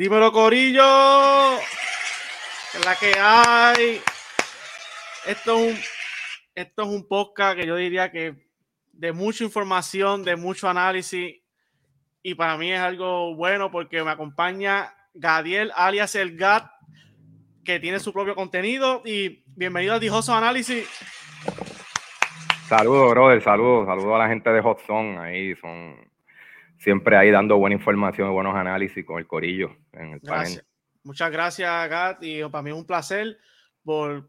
[0.00, 1.58] Dímelo, Corillo.
[2.86, 4.00] La que hay.
[5.26, 5.78] Esto es, un,
[6.54, 8.34] esto es un podcast que yo diría que
[8.94, 11.42] de mucha información, de mucho análisis.
[12.22, 16.70] Y para mí es algo bueno porque me acompaña Gadiel, alias El Gat,
[17.62, 19.02] que tiene su propio contenido.
[19.04, 20.88] Y bienvenido al Dijoso Análisis.
[22.70, 25.18] Saludos, brother, saludos, saludos a la gente de Hot Zone.
[25.18, 26.09] Ahí son
[26.80, 30.64] siempre ahí dando buena información y buenos análisis con el corillo en el panel.
[31.04, 33.38] Muchas gracias, Gat, y para mí es un placer
[33.84, 34.26] por,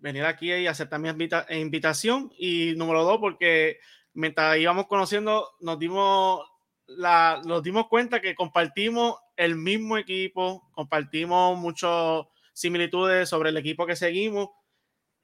[0.00, 1.10] venir aquí y aceptar mi
[1.50, 2.32] invitación.
[2.38, 3.78] Y número dos, porque
[4.14, 6.44] mientras íbamos conociendo, nos dimos,
[6.86, 13.86] la, nos dimos cuenta que compartimos el mismo equipo, compartimos muchas similitudes sobre el equipo
[13.86, 14.48] que seguimos.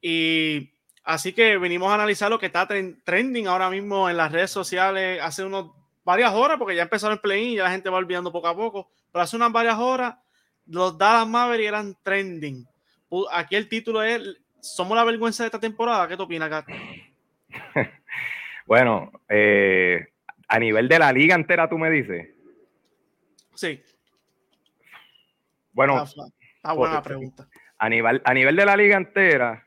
[0.01, 0.73] Y
[1.07, 5.21] Así que venimos a analizar lo que está trending ahora mismo en las redes sociales
[5.23, 5.71] hace unos
[6.07, 8.57] varias horas, porque ya empezaron el play y ya la gente va olvidando poco a
[8.57, 8.89] poco.
[9.13, 10.15] Pero hace unas varias horas,
[10.67, 12.65] los Dallas Mavericks eran trending.
[13.33, 14.23] Aquí el título es
[14.61, 16.09] ¿Somos la vergüenza de esta temporada?
[16.09, 16.67] ¿Qué te opinas, Kat?
[18.67, 20.09] bueno, eh,
[20.49, 22.29] a nivel de la liga entera, tú me dices.
[23.55, 23.83] Sí.
[25.73, 27.49] Bueno, está, buena la pregunta.
[27.79, 29.67] A nivel, a nivel de la liga entera,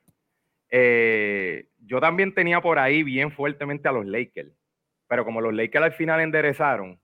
[0.70, 4.52] eh, yo también tenía por ahí bien fuertemente a los Lakers,
[5.10, 7.00] pero como los Lakers al final enderezaron,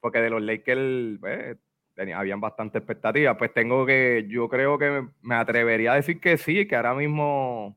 [0.00, 1.56] porque de los Lakers pues,
[2.16, 6.66] habían bastante expectativas, pues tengo que, yo creo que me atrevería a decir que sí,
[6.66, 7.76] que ahora mismo,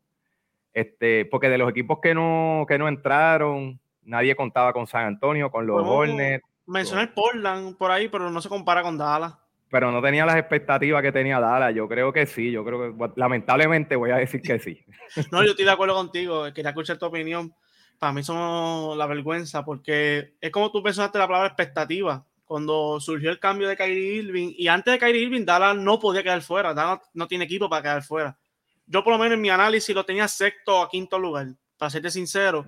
[0.74, 5.52] este, porque de los equipos que no, que no entraron, nadie contaba con San Antonio,
[5.52, 6.44] con los Hornets.
[6.66, 9.38] Mencioné Portland por ahí, pero no se compara con Dallas
[9.70, 11.74] pero no tenía las expectativas que tenía Dallas.
[11.74, 14.86] Yo creo que sí, yo creo que lamentablemente voy a decir que sí.
[15.32, 17.52] No, yo estoy de acuerdo contigo, quería escuchar tu opinión.
[18.00, 22.26] Para mí son la vergüenza, porque es como tú pensaste la palabra expectativa.
[22.46, 26.24] Cuando surgió el cambio de Kyrie Irving, y antes de Kyrie Irving, Dallas no podía
[26.24, 26.74] quedar fuera.
[26.74, 28.38] Dallas no tiene equipo para quedar fuera.
[28.86, 32.12] Yo, por lo menos en mi análisis, lo tenía sexto a quinto lugar, para serte
[32.12, 32.66] sincero.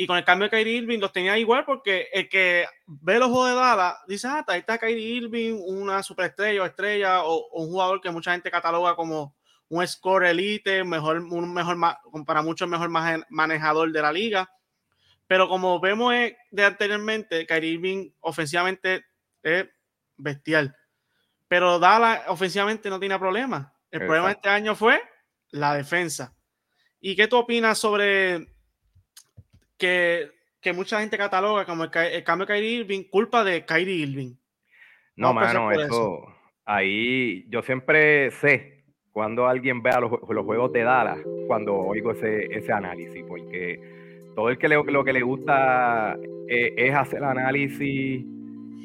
[0.00, 3.30] Y con el cambio de Kyrie Irving los tenía igual porque el que ve los
[3.30, 7.68] juegos de Dallas dice, ah, ahí está Kyrie Irving, una superestrella o estrella o, un
[7.68, 9.34] jugador que mucha gente cataloga como
[9.68, 11.76] un score elite, mejor, un mejor,
[12.26, 12.90] para muchos mejor
[13.28, 14.50] manejador de la liga.
[15.26, 16.14] Pero como vemos
[16.50, 19.04] de anteriormente, Kyrie Irving ofensivamente
[19.42, 19.68] es
[20.16, 20.74] bestial.
[21.48, 23.74] Pero Dallas ofensivamente no tiene problema.
[23.90, 25.00] El problema de este año fue
[25.50, 26.34] la defensa.
[27.00, 28.48] ¿Y qué tú opinas sobre
[29.78, 30.30] que,
[30.74, 34.34] mucha gente cataloga como el, cambio de Kyrie Irving, culpa de Kyrie Irving.
[35.16, 36.26] No, mano, eso,
[36.64, 38.77] ahí yo siempre sé
[39.18, 41.18] cuando alguien vea los, los juegos de Dallas,
[41.48, 43.80] cuando oigo ese, ese análisis, porque
[44.36, 48.24] todo el que le, lo que le gusta eh, es hacer análisis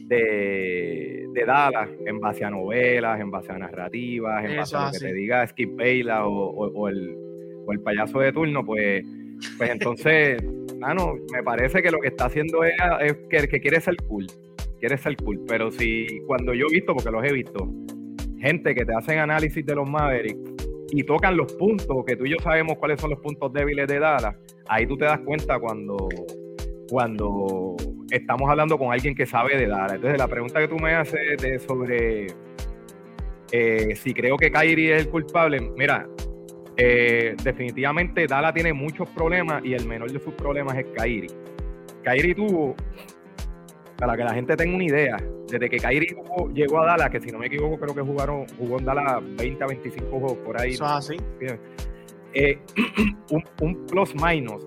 [0.08, 4.92] de, de, Dallas en base a novelas, en base a narrativas, en base a lo
[4.94, 7.16] que te diga Skip Bayless o, el,
[7.68, 9.06] o el payaso de turno, pues,
[9.60, 10.44] pues entonces
[10.80, 12.74] mano, me parece que lo que está haciendo es,
[13.30, 14.26] que, que, quiere ser cool.
[14.80, 15.42] Quiere ser cool.
[15.48, 17.70] Pero si cuando yo he visto, porque los he visto,
[18.44, 22.32] gente que te hacen análisis de los Mavericks y tocan los puntos, que tú y
[22.32, 24.36] yo sabemos cuáles son los puntos débiles de Dallas,
[24.68, 26.08] ahí tú te das cuenta cuando,
[26.90, 27.76] cuando
[28.12, 29.94] estamos hablando con alguien que sabe de Dallas.
[29.94, 32.28] Entonces, la pregunta que tú me haces de sobre
[33.52, 36.08] eh, si creo que Kyrie es el culpable, mira,
[36.76, 41.28] eh, definitivamente Dala tiene muchos problemas y el menor de sus problemas es Kairi.
[42.04, 42.76] Kairi tuvo,
[43.98, 45.18] para que la gente tenga una idea,
[45.48, 46.16] desde que Kairi
[46.54, 49.64] llegó a Dala, que si no me equivoco creo que jugaron, jugó en Dala 20
[49.64, 50.72] a 25 juegos por ahí.
[50.72, 51.18] Eso así.
[52.34, 52.58] Eh,
[53.62, 54.64] un, plus minus,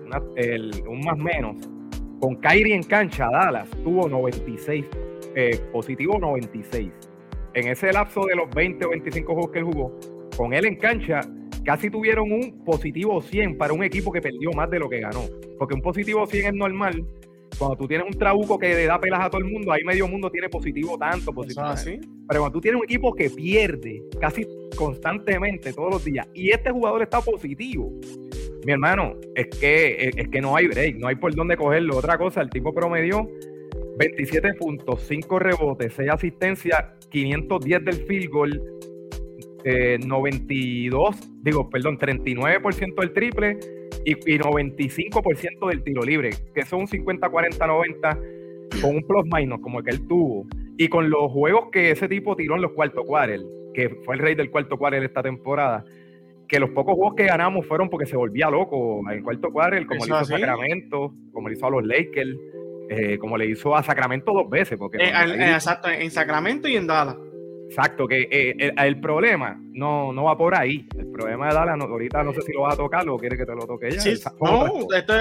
[0.87, 1.57] un más menos,
[2.19, 4.85] con Kairi en cancha, Dallas tuvo 96,
[5.35, 6.89] eh, positivo 96.
[7.53, 9.99] En ese lapso de los 20 o 25 juegos que él jugó,
[10.35, 11.21] con él en cancha,
[11.63, 15.21] casi tuvieron un positivo 100 para un equipo que perdió más de lo que ganó.
[15.59, 17.05] Porque un positivo 100 es normal.
[17.57, 20.07] Cuando tú tienes un trabuco que le da pelas a todo el mundo, ahí medio
[20.07, 21.65] mundo tiene positivo tanto, positivo.
[21.65, 21.99] Así.
[22.27, 24.45] Pero cuando tú tienes un equipo que pierde casi
[24.75, 27.91] constantemente todos los días y este jugador está positivo,
[28.65, 31.97] mi hermano, es que, es, que no hay break, no hay por dónde cogerlo.
[31.97, 33.27] Otra cosa, el tipo promedió
[33.97, 38.61] 27 puntos, 5 rebotes, 6 asistencias, 510 del field goal,
[40.05, 43.57] 92, eh, digo, perdón, 39% del triple
[44.07, 48.19] y, 95% del tiro libre, que son un 50, 40, 90
[48.81, 50.45] con un plus minus como el que él tuvo.
[50.77, 53.43] Y con los juegos que ese tipo tiró en los cuartos quarters,
[53.73, 55.83] que fue el rey del cuarto quarter esta temporada,
[56.47, 60.05] que los pocos juegos que ganamos fueron porque se volvía loco en cuarto quarter, como
[60.05, 62.37] le hizo a Sacramento, como le hizo a los Lakers,
[62.89, 64.77] eh, como le hizo a Sacramento dos veces.
[64.77, 65.11] Porque eh,
[65.53, 67.17] exacto, en Sacramento y en Dallas.
[67.69, 70.87] Exacto, que eh, el, problema no, no va por ahí.
[70.97, 73.45] El problema de Dallas, ahorita no sé si lo vas a tocar o quieres que
[73.45, 73.99] te lo toque ya.
[73.99, 75.13] Sí, no, este,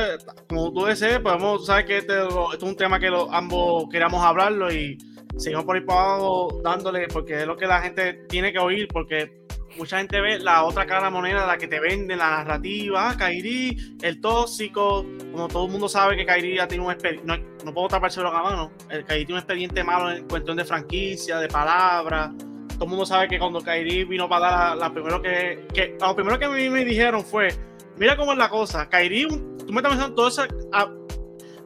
[0.48, 4.72] como tú desees, podemos, sabes que este, este, es un tema que ambos queríamos hablarlo
[4.72, 4.96] y
[5.36, 8.88] seguimos por ahí para abajo dándole, porque es lo que la gente tiene que oír,
[8.92, 9.45] porque
[9.76, 13.16] mucha gente ve la otra cara la moneda, la que te vende la narrativa, ah,
[13.16, 17.36] Kairi, el tóxico, como todo el mundo sabe que Kairi ya tiene un expediente, no,
[17.64, 21.38] no, puedo taparse la mano, el Kairi tiene un expediente malo en cuestión de franquicia,
[21.38, 22.30] de palabras,
[22.74, 26.14] todo el mundo sabe que cuando Kairi vino para dar la, primero que, que, lo
[26.14, 27.48] primero que a mí me dijeron fue,
[27.96, 30.42] mira cómo es la cosa, Kairi, tú me estás pensando todo ese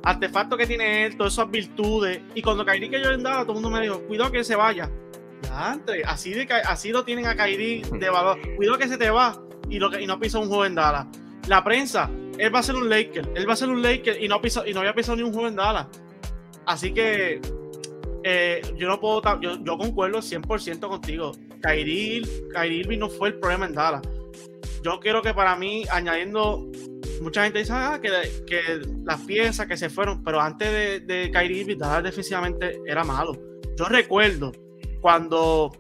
[0.02, 3.62] artefacto que tiene él, todas esas virtudes, y cuando Kairi que yo andaba, todo el
[3.62, 4.90] mundo me dijo, cuidado que se vaya,
[6.06, 8.38] así, de, así lo tienen a Kairi de valor.
[8.56, 11.06] Cuidado que se te va y, lo que, y no pisa un joven Dallas.
[11.48, 13.30] La prensa, él va a ser un Laker.
[13.34, 15.32] Él va a ser un Laker y no, pisa, y no había pisado ni un
[15.32, 15.86] joven Dallas.
[16.66, 17.40] Así que
[18.22, 21.32] eh, yo no puedo, yo, yo concuerdo 100% contigo.
[21.62, 24.02] Kyrie, Kyrie no fue el problema en Dallas.
[24.82, 26.66] Yo quiero que para mí, añadiendo,
[27.20, 28.10] mucha gente dice ah, que,
[28.46, 33.04] que, las piezas que se fueron, pero antes de, de Kyrie Irving, Dallas defensivamente era
[33.04, 33.36] malo.
[33.76, 34.52] Yo recuerdo
[35.00, 35.72] cuando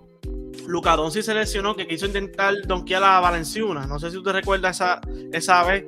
[0.66, 3.86] Luca Doncic se lesionó, que quiso intentar donkear a Valenciuna.
[3.86, 5.00] No sé si usted recuerda esa,
[5.32, 5.84] esa vez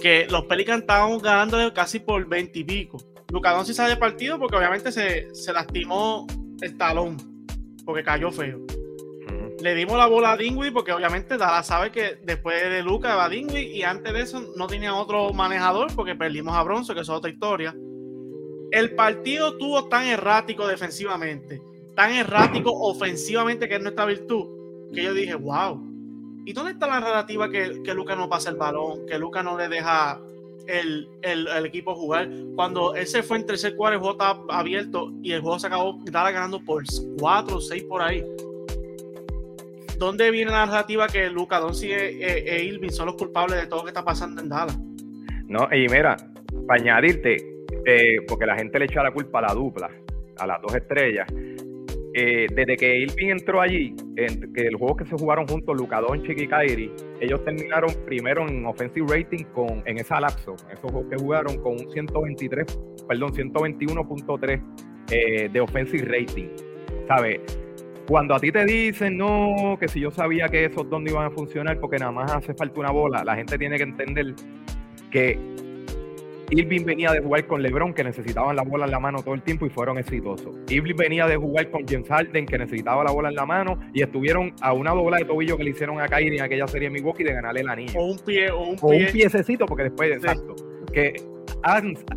[0.00, 2.98] que los Pelicans estaban ganando casi por 20 y pico.
[3.30, 6.26] Luca Doncic sale del partido porque obviamente se, se lastimó
[6.60, 7.16] el talón,
[7.84, 8.60] porque cayó feo.
[9.60, 13.28] Le dimos la bola a Dingui porque obviamente Dala sabe que después de Luca va
[13.28, 17.08] Dingui y antes de eso no tenía otro manejador porque perdimos a Bronzo, que es
[17.08, 17.74] otra historia.
[18.70, 21.62] El partido estuvo tan errático defensivamente
[21.96, 25.82] tan errático ofensivamente, que es nuestra virtud, que yo dije, wow.
[26.44, 29.58] ¿Y dónde está la narrativa que, que Luca no pasa el balón, que Luca no
[29.58, 30.20] le deja
[30.68, 32.28] el, el, equipo jugar?
[32.54, 35.66] Cuando él se fue en tercer cuarto, el juego estaba abierto y el juego se
[35.66, 36.84] acabó estaba ganando por
[37.18, 38.24] 4 o 6 por ahí.
[39.98, 43.80] ¿Dónde viene la narrativa que Luca Doncic e, e, Irving son los culpables de todo
[43.80, 44.78] lo que está pasando en Dallas?
[45.48, 46.16] No, y mira,
[46.66, 49.90] para añadirte, eh, porque la gente le echa la culpa a la dupla,
[50.38, 51.26] a las dos estrellas.
[52.18, 56.00] Eh, desde que Irving entró allí, en, que el juego que se jugaron juntos, Luka
[56.00, 56.90] Doncic y Kyrie,
[57.20, 61.72] ellos terminaron primero en offensive rating con, en esa lapso, esos juegos que jugaron con
[61.72, 62.64] un 123,
[63.06, 64.62] perdón, 121.3
[65.10, 66.48] eh, de offensive rating.
[67.06, 67.40] ¿Sabes?
[68.08, 71.26] Cuando a ti te dicen, no, que si yo sabía que esos dos no iban
[71.26, 74.34] a funcionar porque nada más hace falta una bola, la gente tiene que entender
[75.10, 75.38] que
[76.50, 79.42] Irving venía de jugar con LeBron, que necesitaban la bola en la mano todo el
[79.42, 80.56] tiempo y fueron exitosos.
[80.68, 84.02] Irving venía de jugar con James Harden, que necesitaba la bola en la mano y
[84.02, 86.94] estuvieron a una dobla de tobillo que le hicieron a Kyrie en aquella serie de
[86.94, 87.98] Milwaukee de ganarle la anillo.
[87.98, 90.54] O un pie, o un, o un piececito, porque después, exacto.
[90.92, 91.14] Que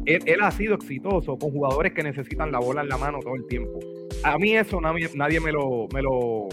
[0.05, 3.45] él, ha sido exitoso con jugadores que necesitan la bola en la mano todo el
[3.47, 3.79] tiempo.
[4.23, 6.49] A mí eso nadie, nadie me lo, me lo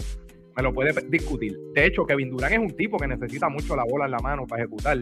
[0.55, 1.55] me lo puede discutir.
[1.75, 4.47] De hecho, Kevin Durant es un tipo que necesita mucho la bola en la mano
[4.47, 4.97] para ejecutar.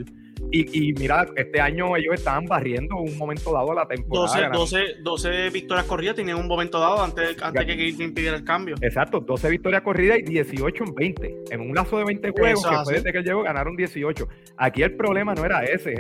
[0.52, 4.50] Y, y mira, este año ellos estaban barriendo un momento dado a la temporada.
[4.50, 8.76] 12, 12, victorias corridas tenían un momento dado antes, antes que impidiera el cambio.
[8.82, 11.36] Exacto, 12 victorias corridas y 18 en 20.
[11.52, 14.28] En un lazo de 20 juegos, que fue desde que llegó, ganaron 18.
[14.58, 15.94] Aquí el problema no era ese,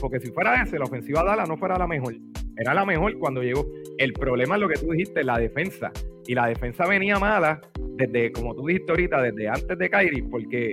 [0.00, 2.14] porque si fuera ese, la ofensiva Dala no fuera la mejor.
[2.56, 3.66] Era la mejor cuando llegó.
[3.98, 5.92] El problema es lo que tú dijiste, la defensa.
[6.26, 7.60] Y la defensa venía mala
[7.96, 10.72] desde, como tú dijiste ahorita, desde antes de Kyrie, porque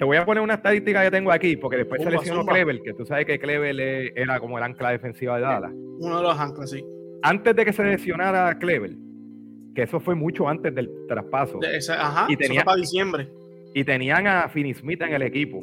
[0.00, 2.94] te voy a poner una estadística que tengo aquí, porque después se lesionó Kleber, que
[2.94, 3.78] tú sabes que Kleber
[4.16, 5.72] era como el ancla defensiva de Dallas.
[5.74, 6.82] Uno de los anclas, sí.
[7.20, 8.96] Antes de que se lesionara Kleber,
[9.74, 11.60] que eso fue mucho antes del traspaso.
[11.98, 13.28] ajá, y tenía, para diciembre.
[13.74, 15.62] Y tenían a Finney Smith en el equipo,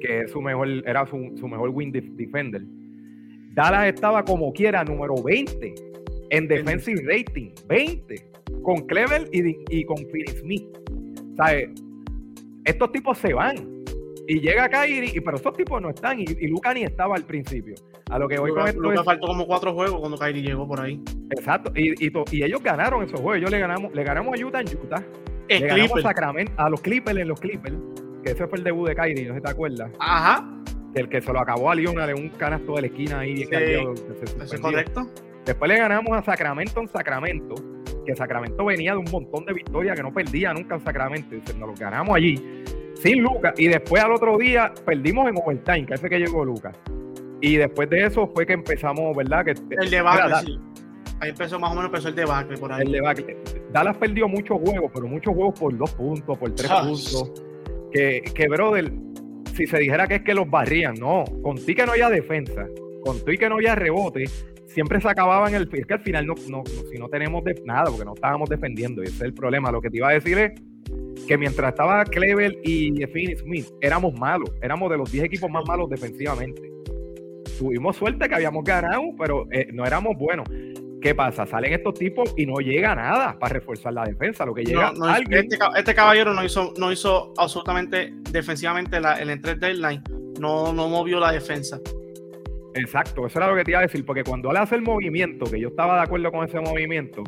[0.00, 2.62] que es su mejor, era su, mejor win defender.
[3.54, 5.74] Dallas estaba como quiera número 20
[6.30, 8.30] en defensive rating, 20,
[8.62, 10.64] con Kleber y, y con Finney Smith.
[11.36, 11.68] ¿Sabes?
[12.64, 13.75] Estos tipos se van
[14.28, 17.24] y llega Kyrie, y, pero esos tipos no están, y, y Luca ni estaba al
[17.24, 17.74] principio.
[18.10, 20.80] A lo que voy con esto Luca faltó como cuatro juegos cuando Kyrie llegó por
[20.80, 21.00] ahí.
[21.30, 23.38] Exacto, y, y, ellos ganaron esos juegos.
[23.38, 25.02] Ellos le ganamos, le ganamos a Utah en Utah.
[25.48, 27.76] le ganamos a Sacramento, a los Clippers en los Clippers,
[28.24, 29.92] que ese fue el debut de Kyrie, no sé si te acuerdas.
[30.00, 30.44] Ajá.
[30.94, 33.36] el que se lo acabó a Leon de un canasto de la esquina ahí.
[33.36, 35.08] Sí, es correcto.
[35.44, 37.54] Después le ganamos a Sacramento en Sacramento,
[38.04, 41.36] que Sacramento venía de un montón de victorias que no perdía nunca en Sacramento.
[41.56, 42.64] Nos lo ganamos allí
[42.96, 43.54] sin Lucas.
[43.58, 46.76] Y después al otro día perdimos en overtime, que ese que llegó Lucas.
[47.40, 49.44] Y después de eso fue que empezamos, ¿verdad?
[49.44, 50.58] Que, el debacle, sí.
[51.20, 52.82] Ahí empezó más o menos empezó el debacle por ahí.
[52.82, 53.36] El debacle.
[53.72, 57.32] Dallas perdió muchos juegos, pero muchos juegos por dos puntos, por tres puntos.
[57.92, 58.92] Que, que, brother,
[59.54, 61.24] si se dijera que es que los barrían, no.
[61.42, 62.66] Con ti que no haya defensa,
[63.02, 64.24] con ti que no haya rebote,
[64.66, 65.68] siempre se acababan el.
[65.72, 69.02] Es que al final no, no, si no tenemos de, nada, porque no estábamos defendiendo,
[69.02, 69.70] y ese es el problema.
[69.70, 70.52] Lo que te iba a decir es
[71.26, 75.64] que mientras estaba Clever y Finney Smith, éramos malos, éramos de los 10 equipos más
[75.66, 76.70] malos defensivamente.
[77.58, 80.46] Tuvimos suerte que habíamos ganado, pero eh, no éramos buenos.
[81.00, 81.46] ¿Qué pasa?
[81.46, 84.44] Salen estos tipos y no llega nada para reforzar la defensa.
[84.44, 84.92] Lo que llega
[85.30, 90.02] este, este, caballero no hizo, no hizo absolutamente defensivamente la, el entre deadline.
[90.40, 91.80] No, no movió la defensa.
[92.74, 95.46] Exacto, eso era lo que te iba a decir, porque cuando él hace el movimiento,
[95.50, 97.22] que yo estaba de acuerdo con ese movimiento,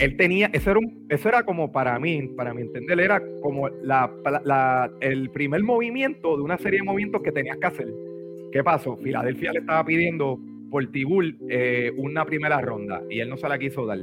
[0.00, 3.68] él tenía, eso era, un, eso era como para mí, para mi entender, era como
[3.68, 7.88] la, el primer movimiento de una serie de movimientos que tenías que hacer.
[8.52, 8.96] ¿Qué pasó?
[8.96, 10.38] Filadelfia le estaba pidiendo
[10.70, 13.98] por Tibul eh, una primera ronda y él no se la quiso dar.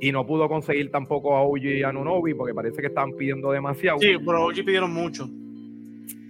[0.00, 3.50] Y no pudo conseguir tampoco a OG y a Nunobi porque parece que estaban pidiendo
[3.50, 3.98] demasiado.
[3.98, 5.28] Sí, pero OG pidieron mucho.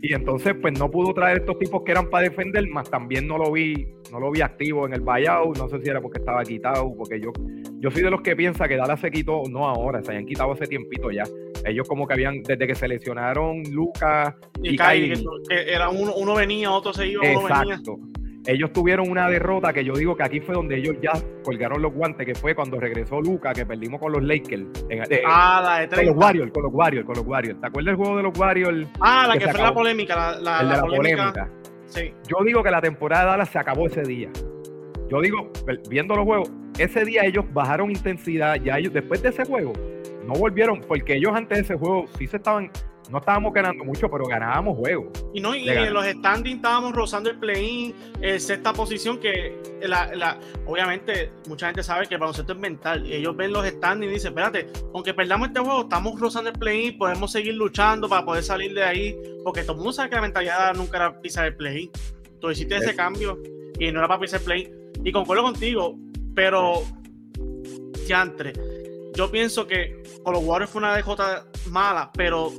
[0.02, 3.38] Y entonces, pues no pudo traer estos tipos que eran para defender, más también no
[3.38, 5.56] lo vi, no lo vi activo en el buyout.
[5.58, 7.32] No sé si era porque estaba quitado, porque yo,
[7.86, 10.50] yo soy de los que piensa que Dallas se quitó, no ahora, se habían quitado
[10.50, 11.22] hace tiempito ya.
[11.64, 15.14] Ellos como que habían, desde que se lesionaron Lucas y, y que,
[15.48, 17.96] era uno, uno venía, otro se iba, uno Exacto
[18.46, 21.12] ellos tuvieron una derrota que yo digo que aquí fue donde ellos ya
[21.42, 24.86] colgaron los guantes, que fue cuando regresó Luca, que perdimos con los Lakers.
[24.88, 25.96] Eh, ah, la de 30.
[25.96, 27.60] Con los Warriors, con los Warriors, con los Warriors.
[27.60, 28.88] ¿Te acuerdas del juego de los Warriors?
[29.00, 31.50] Ah, la que, fue la polémica, la, la, polémica.
[31.86, 32.12] Sí.
[32.28, 34.30] Yo digo que la temporada de Dallas se acabó ese día.
[35.08, 35.50] Yo digo,
[35.88, 39.72] viendo los juegos, ese día ellos bajaron intensidad, ya ellos, después de ese juego,
[40.26, 42.70] no volvieron, porque ellos antes de ese juego sí se estaban
[43.10, 45.06] no estábamos ganando mucho, pero ganábamos juegos.
[45.32, 50.38] Y no, y en los standings estábamos rozando el play-in, eh, sexta posición, que la,
[50.66, 53.06] obviamente mucha gente sabe que el baloncesto es mental.
[53.06, 56.58] Y ellos ven los standings y dicen, espérate, aunque perdamos este juego, estamos rozando el
[56.58, 60.16] play-in, podemos seguir luchando para poder salir de ahí, porque todo el mundo sabe que
[60.16, 61.90] la mentalidad nunca era pisar el play-in.
[62.40, 63.38] Tú hiciste ese cambio
[63.78, 64.85] y no era para pisar el play-in.
[65.06, 65.96] Y concuerdo contigo,
[66.34, 66.82] pero
[68.08, 68.52] ya entre.
[69.14, 71.14] Yo pienso que con los Warriors fue una DJ
[71.70, 72.52] mala, pero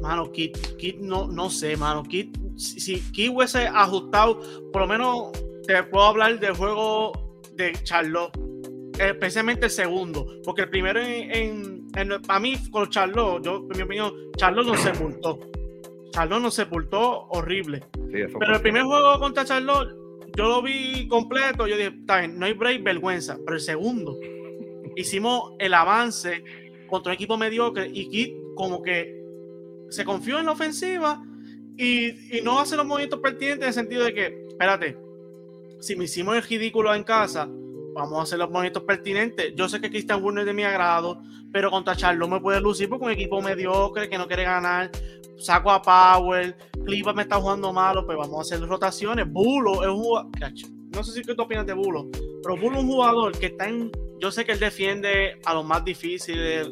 [0.00, 2.04] mano, Kit, Kit no, no sé, mano.
[2.04, 4.40] Kit, si, Kit hubiese ajustado,
[4.72, 5.32] por lo menos
[5.66, 8.30] te puedo hablar del juego de Charlotte,
[9.00, 13.82] especialmente el segundo, porque el primero en, en, para mí con Charlotte, yo, en mi
[13.82, 15.40] opinión, Charlotte no sepultó.
[16.12, 17.82] Charlotte no sepultó horrible.
[18.38, 20.05] pero el primer juego contra Charlotte,
[20.36, 23.38] yo lo vi completo, yo dije, está bien, no hay break, vergüenza.
[23.44, 24.18] Pero el segundo,
[24.94, 26.44] hicimos el avance
[26.86, 29.22] contra un equipo mediocre y Kit como que
[29.88, 31.24] se confió en la ofensiva
[31.76, 32.12] y,
[32.42, 34.96] no hace los movimientos pertinentes en el sentido de que, espérate,
[35.80, 37.48] si me hicimos el ridículo en casa,
[37.94, 39.54] vamos a hacer los movimientos pertinentes.
[39.54, 42.88] Yo sé que Christian Wood es de mi agrado, pero contra Charlo me puede lucir
[42.88, 44.90] porque un equipo mediocre que no quiere ganar.
[45.38, 49.30] Saco a Power, Cleveland me está jugando malo, pues vamos a hacer rotaciones.
[49.30, 50.30] Bulo es un jugador.
[50.94, 52.08] No sé si qué tú opinas de Bulo,
[52.42, 53.90] pero Bulo es un jugador que está en.
[54.18, 56.68] Yo sé que él defiende a los más difíciles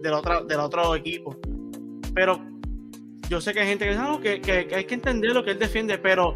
[0.00, 1.36] del, otro, del otro equipo
[2.16, 2.40] pero
[3.28, 5.58] yo sé que hay gente que dice, ah, que, hay que entender lo que él
[5.58, 6.34] defiende, pero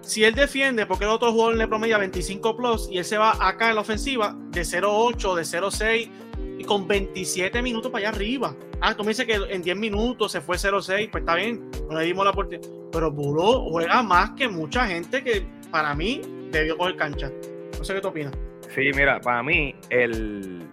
[0.00, 3.36] si él defiende, porque el otro jugador le promedia 25 plus y él se va
[3.40, 6.10] acá en la ofensiva de 0-8, de 0-6
[6.58, 8.56] y con 27 minutos para allá arriba.
[8.80, 11.98] Ah, tú me dices que en 10 minutos se fue 0-6, pues está bien, no
[11.98, 12.68] le dimos la oportunidad.
[12.92, 16.20] Pero Bulo juega más que mucha gente que para mí
[16.50, 17.30] debió coger cancha.
[17.78, 18.32] No sé qué tú opinas.
[18.74, 20.66] Sí, mira, para mí el,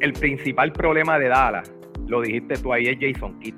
[0.00, 1.72] el principal problema de Dallas,
[2.06, 3.54] lo dijiste tú ahí, es Jason Kidd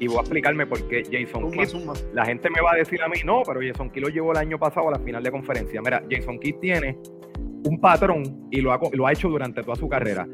[0.00, 2.14] y voy a explicarme por qué Jason Kidd.
[2.14, 4.38] La gente me va a decir a mí, no, pero Jason Kidd lo llevó el
[4.38, 5.80] año pasado a la final de conferencia.
[5.82, 6.98] Mira, Jason Kidd tiene
[7.64, 10.26] un patrón y lo ha, lo ha hecho durante toda su carrera.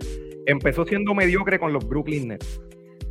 [0.47, 2.61] Empezó siendo mediocre con los Brooklyn Nets.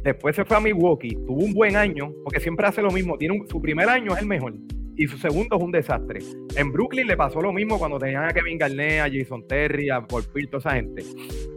[0.03, 3.17] Después se fue a Milwaukee, tuvo un buen año, porque siempre hace lo mismo.
[3.17, 4.53] Tiene su primer año es el mejor
[4.95, 6.19] y su segundo es un desastre.
[6.55, 10.05] En Brooklyn le pasó lo mismo cuando tenían a Kevin Garnett, a Jason Terry, a
[10.05, 11.03] Paul Pierce, toda esa gente.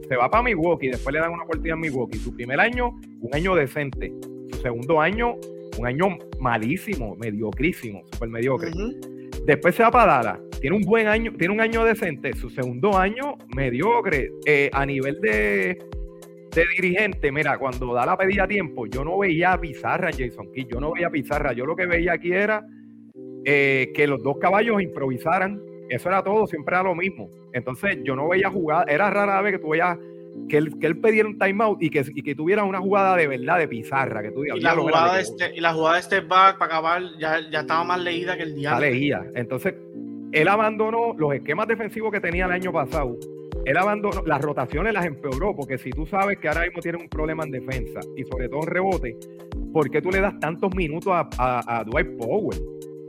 [0.08, 2.18] Se va para Milwaukee, después le dan una oportunidad en Milwaukee.
[2.18, 4.12] Su primer año, un año decente
[4.52, 5.34] su segundo año,
[5.78, 8.70] un año malísimo, mediocrísimo, súper mediocre.
[9.46, 12.98] Después se va para Dallas, tiene un buen año, tiene un año decente, su segundo
[12.98, 14.32] año mediocre.
[14.44, 15.78] Eh, a nivel de,
[16.52, 20.92] de dirigente, mira, cuando Dallas pedía tiempo, yo no veía pizarra Jason Kidd, yo no
[20.92, 22.66] veía pizarra, yo lo que veía aquí era
[23.44, 27.30] eh, que los dos caballos improvisaran, eso era todo, siempre era lo mismo.
[27.52, 29.96] Entonces yo no veía jugar, era rara vez que tú veías
[30.48, 33.26] que él, que él pidiera un timeout y que, y que tuviera una jugada de
[33.26, 34.22] verdad de pizarra.
[34.22, 37.02] Que tú y, la jugada de este, y la jugada de este back para acabar
[37.18, 38.78] ya, ya estaba más leída que el día.
[38.78, 39.24] leía.
[39.34, 39.74] Entonces,
[40.32, 43.16] él abandonó los esquemas defensivos que tenía el año pasado.
[43.64, 47.08] Él abandonó, las rotaciones las empeoró, porque si tú sabes que ahora mismo tiene un
[47.08, 49.16] problema en defensa y sobre todo en rebote,
[49.72, 52.62] ¿por qué tú le das tantos minutos a, a, Dwight Powell?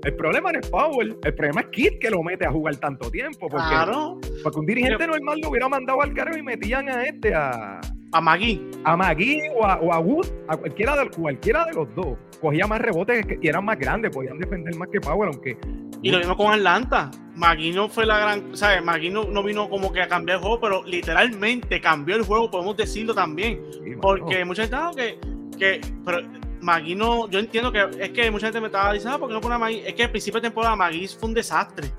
[0.08, 3.12] El problema no es Powell, el problema es Kid que lo mete a jugar tanto
[3.12, 3.50] tiempo.
[3.50, 4.18] Porque, claro.
[4.42, 7.82] Porque un dirigente normal lo hubiera mandado al carro y metían a este, a.
[8.14, 8.72] A Magui.
[8.86, 12.18] A Magui o a, o a Wood, a cualquiera de, cualquiera de los dos.
[12.40, 15.58] Cogía más rebotes y eran más grandes, podían defender más que Powell, aunque.
[16.02, 17.12] Y lo mismo con Atlanta.
[17.36, 18.56] Magui no fue la gran.
[18.56, 18.82] ¿Sabes?
[18.82, 22.78] Magui no, vino como que a cambiar el juego, pero literalmente cambió el juego, podemos
[22.78, 23.62] decirlo también.
[24.02, 25.20] porque mucha gente,
[25.58, 25.82] que, que.
[26.06, 26.20] Pero
[26.62, 29.34] Magui no, yo entiendo que es que mucha gente me estaba diciendo, ah, ¿por qué
[29.34, 29.80] no pone a Magui?
[29.86, 31.92] Es que al principio de temporada Magui fue un desastre.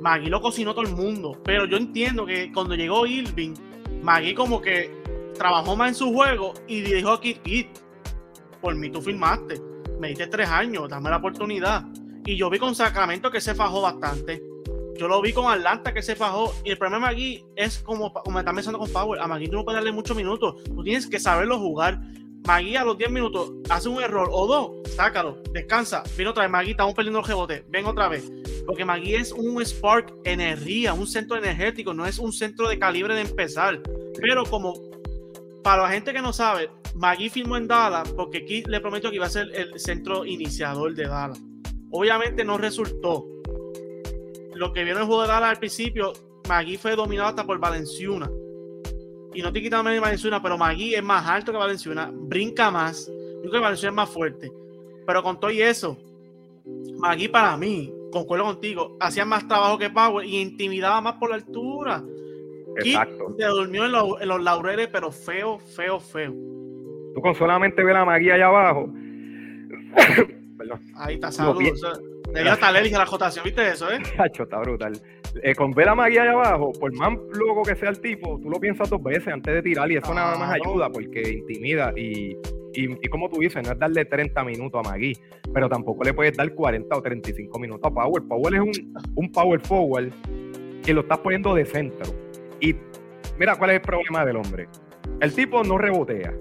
[0.00, 3.54] Magui lo cocinó todo el mundo, pero yo entiendo que cuando llegó Irving,
[4.02, 4.90] Magui como que
[5.34, 7.66] trabajó más en su juego y dijo aquí, Kid,
[8.60, 9.60] por mí tú firmaste,
[9.98, 11.84] me diste tres años, dame la oportunidad.
[12.24, 14.42] Y yo vi con Sacramento que se fajó bastante.
[14.98, 16.52] Yo lo vi con Atlanta que se fajó.
[16.62, 19.18] Y el problema Magui es como, como me está pensando con Power.
[19.20, 20.62] A Magui tú no puedes darle muchos minutos.
[20.64, 22.00] Tú tienes que saberlo jugar.
[22.46, 26.50] Magui a los 10 minutos hace un error o dos, sácalo, descansa, viene otra vez,
[26.50, 28.30] Magui, estamos perdiendo el rebote, ven otra vez.
[28.66, 33.14] Porque Magui es un spark energía, un centro energético, no es un centro de calibre
[33.14, 33.80] de empezar.
[34.20, 34.74] Pero como
[35.62, 39.16] para la gente que no sabe, Magui firmó en Dallas porque aquí le prometo que
[39.16, 41.40] iba a ser el centro iniciador de Dallas.
[41.90, 43.26] Obviamente no resultó.
[44.54, 46.12] Lo que vieron el juego de Dallas al principio,
[46.48, 48.30] Magui fue dominado hasta por Valenciuna
[49.34, 53.06] y no te quitando a Valenciuna, pero Magui es más alto que Valenciuna, brinca más.
[53.06, 54.52] Yo creo que Valenciuna es más fuerte.
[55.06, 55.96] Pero con todo y eso,
[56.98, 61.36] Magui para mí, concuerdo contigo, hacía más trabajo que Power y intimidaba más por la
[61.36, 62.04] altura.
[62.76, 63.34] Exacto.
[63.36, 63.92] se durmió en
[64.28, 66.32] los, laureles, pero feo, feo, feo.
[67.14, 68.92] Tú con solamente ver a Magui allá abajo.
[70.96, 71.82] Ahí está, saludos.
[72.32, 73.98] Debió estar a la jotación, ¿viste eso, eh?
[74.24, 74.92] está brutal.
[75.42, 78.50] Eh, con ver a Magui allá abajo, por más loco que sea el tipo, tú
[78.50, 82.36] lo piensas dos veces antes de tirar y eso nada más ayuda porque intimida y,
[82.72, 85.16] y, como tú dices, no es darle 30 minutos a Magui,
[85.52, 88.22] pero tampoco le puedes dar 40 o 35 minutos a Power.
[88.22, 90.12] Power es un, un power forward
[90.84, 92.12] que lo estás poniendo de centro.
[92.60, 92.74] Y
[93.38, 94.68] mira cuál es el problema del hombre.
[95.20, 96.32] El tipo no rebotea.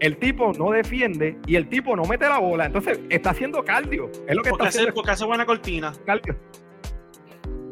[0.00, 2.66] El tipo no defiende y el tipo no mete la bola.
[2.66, 4.10] Entonces está haciendo cardio.
[4.26, 4.94] Es lo que porque está haciendo.
[4.94, 5.92] Porque hace buena cortina.
[6.04, 6.36] Cardio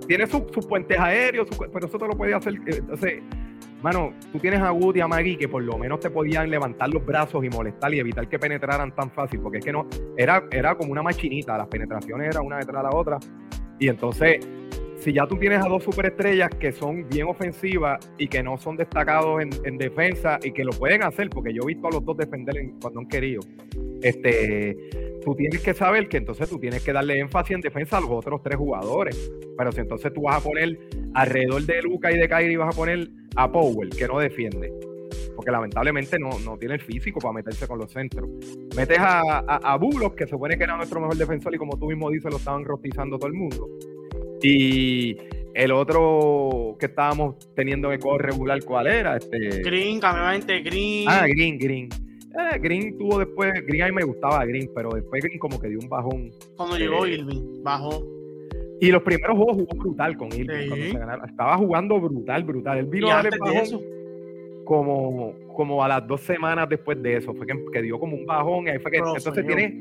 [0.08, 2.54] tiene sus puentes aéreos, pero eso te lo puede hacer.
[2.54, 3.22] Eh, entonces,
[3.82, 6.88] mano, tú tienes a Woody y a Maggie que por lo menos te podían levantar
[6.88, 9.86] los brazos y molestar y evitar que penetraran tan fácil, porque es que no,
[10.16, 13.18] era, era como una machinita, las penetraciones eran una detrás de la otra.
[13.78, 14.40] Y entonces,
[14.98, 18.76] si ya tú tienes a dos superestrellas que son bien ofensivas y que no son
[18.76, 22.16] destacados en, defensa y que lo pueden hacer, porque yo he visto a los dos
[22.16, 23.40] defender cuando han querido,
[24.02, 24.76] este,
[25.24, 28.10] tú tienes que saber que entonces tú tienes que darle énfasis en defensa a los
[28.10, 29.30] otros tres jugadores.
[29.56, 30.78] Pero si entonces tú vas a poner
[31.14, 34.72] alrededor de Luca y de Kyrie vas a poner a Powell, que no defiende.
[35.36, 38.28] Porque lamentablemente no, tiene el físico para meterse con los centros.
[38.76, 39.80] Metes a, a, a
[40.16, 42.64] que se supone que era nuestro mejor defensor y como tú mismo dices, lo estaban
[42.64, 43.68] rostizando todo el mundo.
[44.42, 45.16] Y
[45.54, 49.16] el otro que estábamos teniendo en el regular, ¿cuál era?
[49.16, 49.62] Este...
[49.62, 51.08] Green, cambiamente Green.
[51.08, 51.88] Ah, Green, Green.
[51.88, 55.68] Eh, Green tuvo después, Green a mí me gustaba Green, pero después Green como que
[55.68, 56.30] dio un bajón.
[56.56, 58.06] Cuando llegó eh, Irving, bajó.
[58.80, 60.96] Y los primeros juegos jugó brutal con Irving.
[61.26, 62.78] Estaba jugando brutal, brutal.
[62.78, 63.82] Él vino a darle bajón
[64.64, 67.34] como, como a las dos semanas después de eso.
[67.34, 68.68] Fue que, dio como un bajón.
[68.68, 69.72] Y ahí fue que, entonces tienes,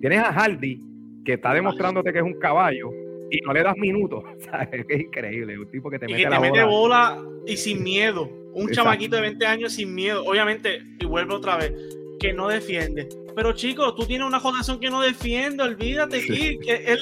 [0.00, 0.80] tienes a Hardy,
[1.22, 2.90] que está demostrándote que es un caballo
[3.30, 4.24] y no le das minutos.
[4.88, 5.58] Es increíble.
[5.58, 8.30] Un tipo que te mete, que te mete bola y sin miedo.
[8.54, 10.24] Un chamaquito de 20 años sin miedo.
[10.24, 11.72] Obviamente, y vuelve otra vez,
[12.18, 13.08] que no defiende.
[13.38, 16.98] Pero chicos, tú tienes una jodación que no defiende, olvídate, que él,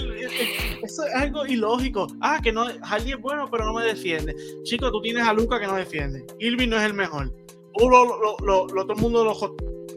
[0.83, 2.09] eso es algo ilógico.
[2.21, 4.37] Ah, que no, Hardy es bueno, pero no me defiende.
[4.65, 6.27] Chicos, tú tienes a Luca que no defiende.
[6.39, 7.33] Irving no es el mejor.
[7.79, 9.25] Lo, lo, todo el mundo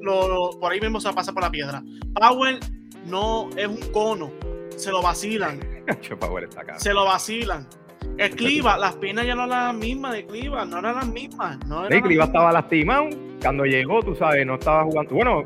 [0.02, 1.84] lo, por ahí mismo se pasa por la piedra.
[2.14, 2.60] Powell
[3.06, 4.32] no es un cono,
[4.78, 5.60] se lo vacilan.
[6.78, 7.68] se lo vacilan.
[8.18, 11.58] El Cliva, las piernas ya no eran las mismas de Cliva, no eran las mismas.
[11.66, 13.10] No eran Cliva estaba lastimado.
[13.42, 15.16] Cuando llegó, tú sabes, no estaba jugando.
[15.16, 15.46] Bueno,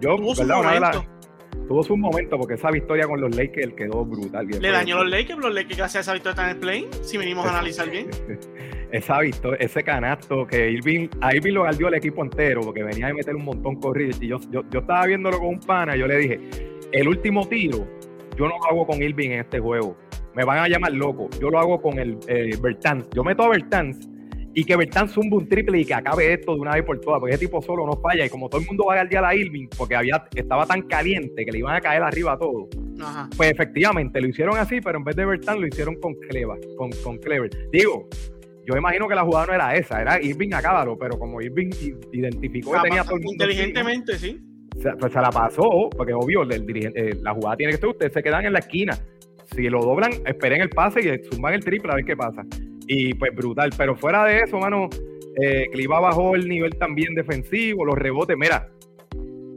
[0.00, 1.04] yo, tuvo su momento.
[1.68, 4.46] tuvo su momento porque esa victoria con los Lakers quedó brutal.
[4.46, 7.16] Le dañó los Lakers, los Lakers gracias a esa victoria están en el play, si
[7.16, 8.10] venimos a analizar bien.
[8.92, 13.08] esa victoria, ese canasto que Irving, a Irving lo galdió el equipo entero porque venía
[13.08, 14.16] a meter un montón corrido.
[14.20, 16.40] Y yo, yo, yo estaba viéndolo con un pana, yo le dije,
[16.92, 17.86] el último tiro,
[18.36, 19.96] yo no lo hago con Irving en este juego
[20.34, 21.28] me van a llamar loco.
[21.40, 23.08] Yo lo hago con el eh, Bertans.
[23.14, 24.08] Yo meto a Bertans
[24.52, 27.20] y que Bertans zumba un triple y que acabe esto de una vez por todas,
[27.20, 28.24] porque ese tipo solo no falla.
[28.24, 31.44] Y como todo el mundo va a guardiar a Irving, porque había, estaba tan caliente
[31.44, 32.68] que le iban a caer arriba a todo,
[33.36, 36.58] pues efectivamente lo hicieron así, pero en vez de Bertans lo hicieron con Clever.
[36.76, 37.50] Con, con Clever.
[37.72, 38.08] Digo,
[38.66, 41.70] yo imagino que la jugada no era esa, era Irving acábalo, pero como Irving
[42.12, 43.44] identificó que tenía todo el mundo.
[43.44, 44.40] Inteligentemente, sí.
[44.80, 48.12] Se, pues se la pasó, porque obvio, el eh, la jugada tiene que ser, ustedes
[48.12, 48.98] se quedan en la esquina.
[49.54, 52.44] Si lo doblan, esperen el pase y suman el triple a ver qué pasa.
[52.86, 53.70] Y pues brutal.
[53.76, 54.88] Pero fuera de eso, mano,
[55.40, 58.36] eh, Cliva bajó el nivel también defensivo, los rebotes.
[58.38, 58.68] Mira,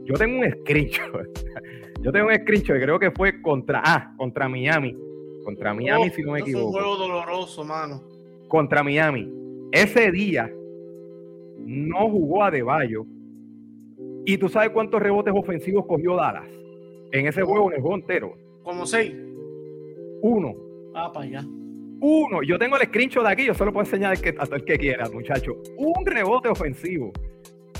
[0.04, 1.28] yo tengo un screenshot.
[2.02, 4.96] yo tengo un screenshot que creo que fue contra, ah, contra Miami.
[5.44, 6.68] Contra Miami, si no me equivoco.
[6.68, 8.02] Es un juego doloroso, mano.
[8.48, 9.30] Contra Miami.
[9.72, 10.50] Ese día
[11.58, 13.06] no jugó a Deballo.
[14.26, 16.48] ¿Y tú sabes cuántos rebotes ofensivos cogió Dallas?
[17.12, 18.34] En ese juego, en el juego entero.
[18.62, 19.12] Como seis.
[20.22, 20.54] Uno.
[20.94, 21.44] Ah, para allá.
[22.00, 22.42] Uno.
[22.42, 24.78] Yo tengo el screenshot de aquí, yo solo puedo enseñar que, a todo el que
[24.78, 25.52] quiera, muchacho.
[25.76, 27.12] Un rebote ofensivo.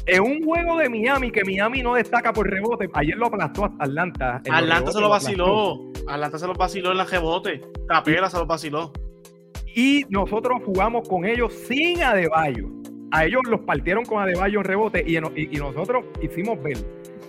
[0.06, 4.42] En un juego de Miami que Miami no destaca por rebote, ayer lo aplastó Atlanta.
[4.50, 5.92] Atlanta se lo vaciló.
[6.06, 7.62] Atlanta se lo vaciló en la rebote.
[7.88, 8.92] Capela se lo vaciló.
[9.74, 12.68] Y nosotros jugamos con ellos sin Adebayo.
[13.14, 16.78] A ellos los partieron con Adebayo en rebote y, y, nosotros hicimos ver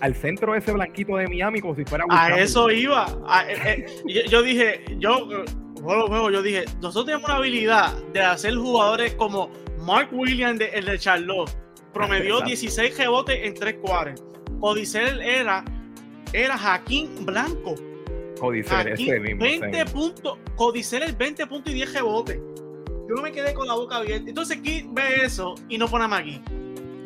[0.00, 3.06] al centro ese blanquito de Miami como si fuera A eso iba.
[3.48, 5.44] Eh, eh, yo, dije, yo
[5.80, 10.98] juego, yo dije, nosotros tenemos una habilidad de hacer jugadores como Mark Williams, el de
[10.98, 11.50] Charlotte,
[11.92, 14.24] promedió 16 rebotes en 3 cuartos.
[14.60, 15.64] Codicel era,
[16.32, 17.76] era Jaquín Blanco.
[18.40, 19.44] Codicel, ese mismo.
[19.44, 22.40] 20 puntos, Codicel el 20 puntos y 10 rebotes.
[23.08, 24.28] Yo me quedé con la boca abierta.
[24.28, 26.40] Entonces, aquí ve eso y no pone a Magui.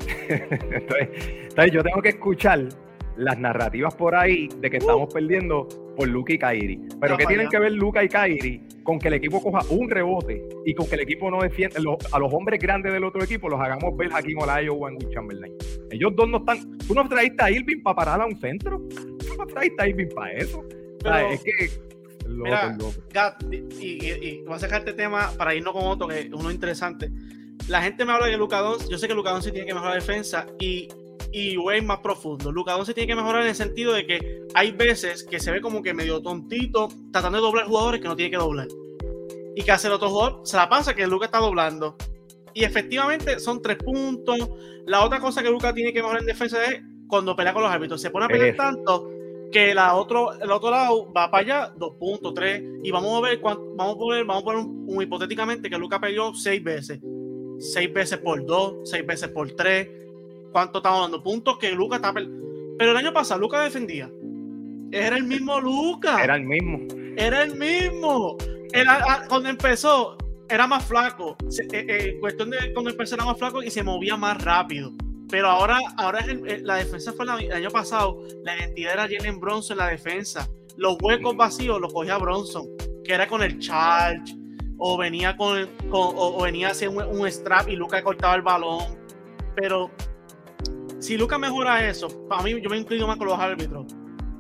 [0.29, 2.69] entonces, yo tengo que escuchar
[3.17, 5.15] las narrativas por ahí de que estamos uh.
[5.15, 6.81] perdiendo por Luca y Kairi.
[7.01, 10.49] Pero ¿qué tienen que ver Luca y Kairi con que el equipo coja un rebote
[10.65, 13.61] y con que el equipo no defienda a los hombres grandes del otro equipo los
[13.61, 15.53] hagamos ver Hakim Olayo o Will Chamberlain?
[15.91, 16.79] Ellos dos no están.
[16.79, 18.81] ¿Tú no traíste a Irving para parar a un centro?
[18.89, 20.65] ¿Tú no traíste a Irving para eso?
[21.31, 21.90] es que.
[22.43, 22.77] Mira,
[23.81, 27.11] y, voy a sacar este tema para irnos con otro que es uno interesante.
[27.69, 30.01] La gente me habla de Luca Yo sé que Luca sí tiene que mejorar la
[30.01, 30.89] defensa y
[31.33, 32.51] y Wayne más profundo.
[32.51, 35.61] Luca se tiene que mejorar en el sentido de que hay veces que se ve
[35.61, 38.69] como que medio tontito tratando de doblar jugadores que no tiene que doblar.
[39.55, 41.97] Y que hace el otro jugador se la pasa que Luca está doblando.
[42.55, 44.39] Y efectivamente son tres puntos.
[44.87, 47.71] La otra cosa que Luca tiene que mejorar en defensa es cuando pelea con los
[47.71, 48.01] árbitros.
[48.01, 49.09] Se pone a pelear tanto
[49.51, 52.63] que la otro, el otro lado va para allá, dos puntos, tres.
[52.83, 56.35] Y vamos a ver, vamos a poner, vamos a poner un, hipotéticamente que Luca peleó
[56.35, 57.01] seis veces.
[57.59, 59.89] Seis veces por dos, seis veces por tres
[60.53, 62.13] cuánto estamos dando puntos que Luca está.
[62.13, 64.11] Pero el año pasado Luca defendía.
[64.93, 66.23] Era el mismo Luca.
[66.23, 66.87] Era el mismo.
[67.17, 68.37] Era el mismo.
[68.73, 70.17] Era, cuando empezó,
[70.49, 71.37] era más flaco.
[71.73, 74.93] Eh, eh, cuestión de cuando empezó era más flaco y se movía más rápido.
[75.31, 78.23] Pero ahora, ahora es la defensa fue el año pasado.
[78.43, 80.49] La identidad era Jalen Bronson en la defensa.
[80.77, 82.67] Los huecos vacíos los cogía Bronson,
[83.05, 84.35] que era con el charge,
[84.79, 88.99] o venía con, o, venía a hacer un, un, strap y Luca cortaba el balón.
[89.55, 89.91] Pero
[90.99, 93.87] si Luca mejora eso, para mí, yo me incluyo más con los árbitros.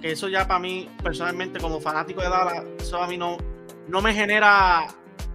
[0.00, 3.36] Que eso ya para mí, personalmente, como fanático de Dallas, eso a mí no,
[3.86, 4.86] no me genera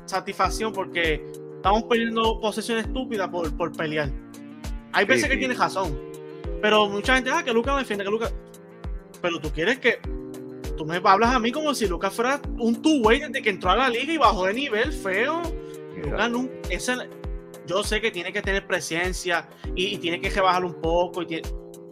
[0.06, 4.10] satisfacción porque estamos perdiendo posesiones estúpidas por, por pelear.
[4.96, 6.00] Hay veces que tiene razón,
[6.62, 8.32] pero mucha gente, ah, que Luca me defiende, que Luca.
[9.22, 10.00] Pero tú quieres que.
[10.78, 13.76] Tú me hablas a mí como si Luca fuera un two-way desde que entró a
[13.76, 15.42] la liga y bajó de nivel feo.
[16.02, 16.54] Luca nunca.
[16.70, 16.96] Ese,
[17.68, 21.42] yo sé que tiene que tener presencia y, tiene que rebajar un poco, y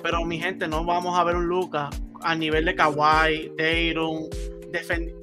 [0.01, 1.89] pero mi gente, no vamos a ver un Luca
[2.21, 4.29] a nivel de Kawhi, Tatum,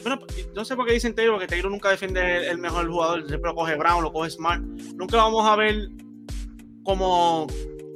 [0.02, 0.18] bueno,
[0.54, 3.56] no sé por qué dicen Taylor, porque Taylor nunca defiende el mejor jugador, siempre lo
[3.56, 4.62] coge Brown, lo coge Smart.
[4.62, 5.88] Nunca vamos a ver
[6.84, 7.46] como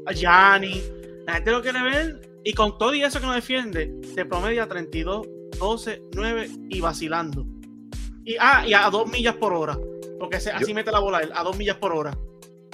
[0.06, 0.82] a Gianni.
[1.26, 4.68] La gente lo quiere ver y con todo y eso que no defiende, se promedia
[4.68, 5.26] 32,
[5.58, 7.46] 12, 9 y vacilando.
[8.24, 9.78] Y, ah, y a 2 millas por hora,
[10.18, 12.16] porque así mete la bola él, a 2 millas por hora.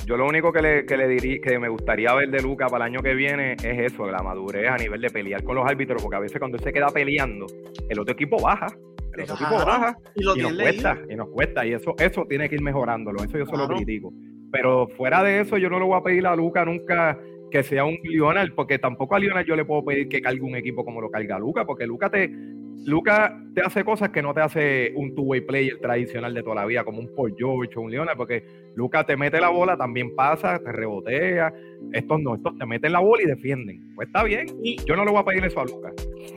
[0.07, 2.87] Yo lo único que le, que le diría, que me gustaría ver de Luca para
[2.87, 6.03] el año que viene es eso, la madurez a nivel de pelear con los árbitros,
[6.03, 7.47] porque a veces cuando él se queda peleando,
[7.89, 8.67] el otro equipo baja.
[9.15, 12.57] El otro equipo baja y, nos cuesta, y nos cuesta, y eso, eso tiene que
[12.57, 14.13] ir mejorándolo, eso yo solo lo critico.
[14.53, 17.19] Pero fuera de eso, yo no le voy a pedir a Luca nunca
[17.51, 20.55] que sea un Lionel, porque tampoco a Lionel yo le puedo pedir que cargue un
[20.55, 22.31] equipo como lo carga Luca, porque Luca te,
[22.87, 26.67] Luca te hace cosas que no te hace un two-way player tradicional de toda la
[26.67, 30.15] vida, como un Paul George o un Lionel, porque Luca te mete la bola, también
[30.15, 31.53] pasa, te rebotea.
[31.93, 33.93] Estos no, estos te meten la bola y defienden.
[33.95, 34.47] Pues está bien.
[34.63, 35.93] Y yo no le voy a pedir eso a Luca.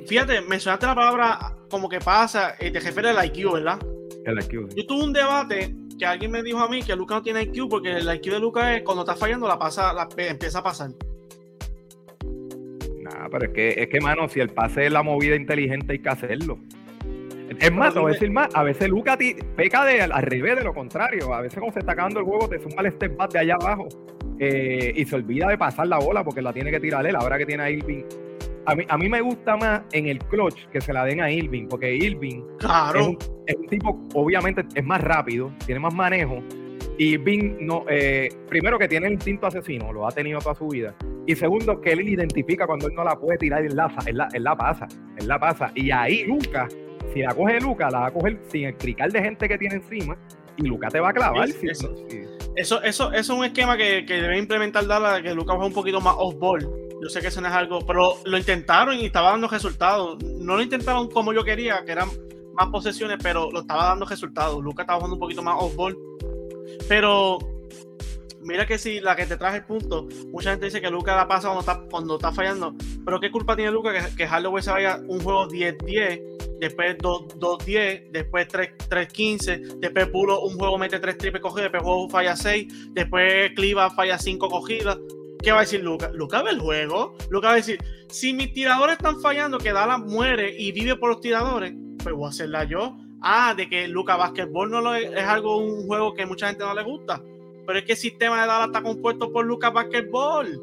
[0.08, 1.38] Fíjate, mencionaste la palabra
[1.70, 3.80] como que pasa, te refieres al IQ, ¿verdad?
[4.26, 4.70] El IQ.
[4.76, 7.70] Yo tuve un debate que alguien me dijo a mí que Luca no tiene IQ
[7.70, 10.92] porque el IQ de Luca es cuando está fallando la pasa, la empieza a pasar.
[13.02, 16.00] Nah, pero es que, es que, mano, si el pase es la movida inteligente, hay
[16.00, 16.58] que hacerlo.
[17.60, 19.18] Es más, te voy a decir más, a veces Luca
[19.56, 21.34] peca de, al revés de lo contrario.
[21.34, 23.56] A veces cuando se está acabando el juego, te suma el step back de allá
[23.56, 23.88] abajo
[24.40, 27.16] eh, y se olvida de pasar la bola porque la tiene que tirar él.
[27.16, 28.04] Ahora que tiene a Irving
[28.66, 31.32] a mí, a mí me gusta más en el clutch que se la den a
[31.32, 33.18] Irving, porque Irving claro.
[33.46, 36.42] es, un, tipo, obviamente, es más rápido, tiene más manejo.
[36.98, 40.68] Y Irving, no, eh, primero que tiene el instinto asesino, lo ha tenido toda su
[40.68, 40.96] vida.
[41.26, 44.28] Y segundo, que él identifica cuando él no la puede tirar en la, en la,
[44.34, 45.72] en la pasa, en la pasa.
[45.76, 46.76] Y ahí Lucas,
[47.14, 50.18] si la coge Lucas, la va a coger sin explicar de gente que tiene encima
[50.58, 51.50] y Lucas te va a clavar.
[51.50, 51.90] eso,
[52.56, 56.00] eso, eso, es un esquema que, que debe implementar Dala, que Lucas va un poquito
[56.02, 56.83] más off-ball.
[57.04, 60.24] Yo sé que eso no es algo, pero lo intentaron y estaba dando resultados.
[60.24, 62.10] No lo intentaron como yo quería, que eran
[62.54, 64.64] más posesiones, pero lo estaba dando resultados.
[64.64, 65.98] Lucas estaba jugando un poquito más off-ball.
[66.88, 67.40] Pero
[68.42, 71.28] mira que si la que te traje el punto, mucha gente dice que Lucas la
[71.28, 72.74] pasa cuando está, cuando está fallando.
[73.04, 78.12] Pero ¿qué culpa tiene Lucas que, que Hardaway se vaya un juego 10-10, después 2-10,
[78.12, 83.52] después 3-15, después Puro un juego mete 3 triples cogidas, después juego falla 6, después
[83.56, 84.98] Cliva falla 5 cogidas?
[85.44, 86.12] ¿Qué va a decir Lucas?
[86.14, 87.16] Lucas ve el juego.
[87.30, 87.78] Lucas va a decir,
[88.10, 92.26] si mis tiradores están fallando, que Dala muere y vive por los tiradores, pues voy
[92.26, 92.98] a hacerla yo.
[93.22, 96.74] Ah, de que Lucas Basketball no es, es algo, un juego que mucha gente no
[96.74, 97.22] le gusta
[97.66, 100.62] pero es que el sistema de Dallas está compuesto por Lucas Basketball.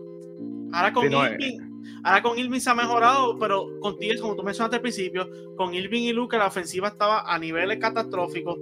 [0.73, 1.59] Ahora con Irving,
[2.05, 6.03] ahora con Irving se ha mejorado, pero contigo, como tú mencionaste al principio, con Irving
[6.03, 8.59] y Lucas la ofensiva estaba a niveles catastróficos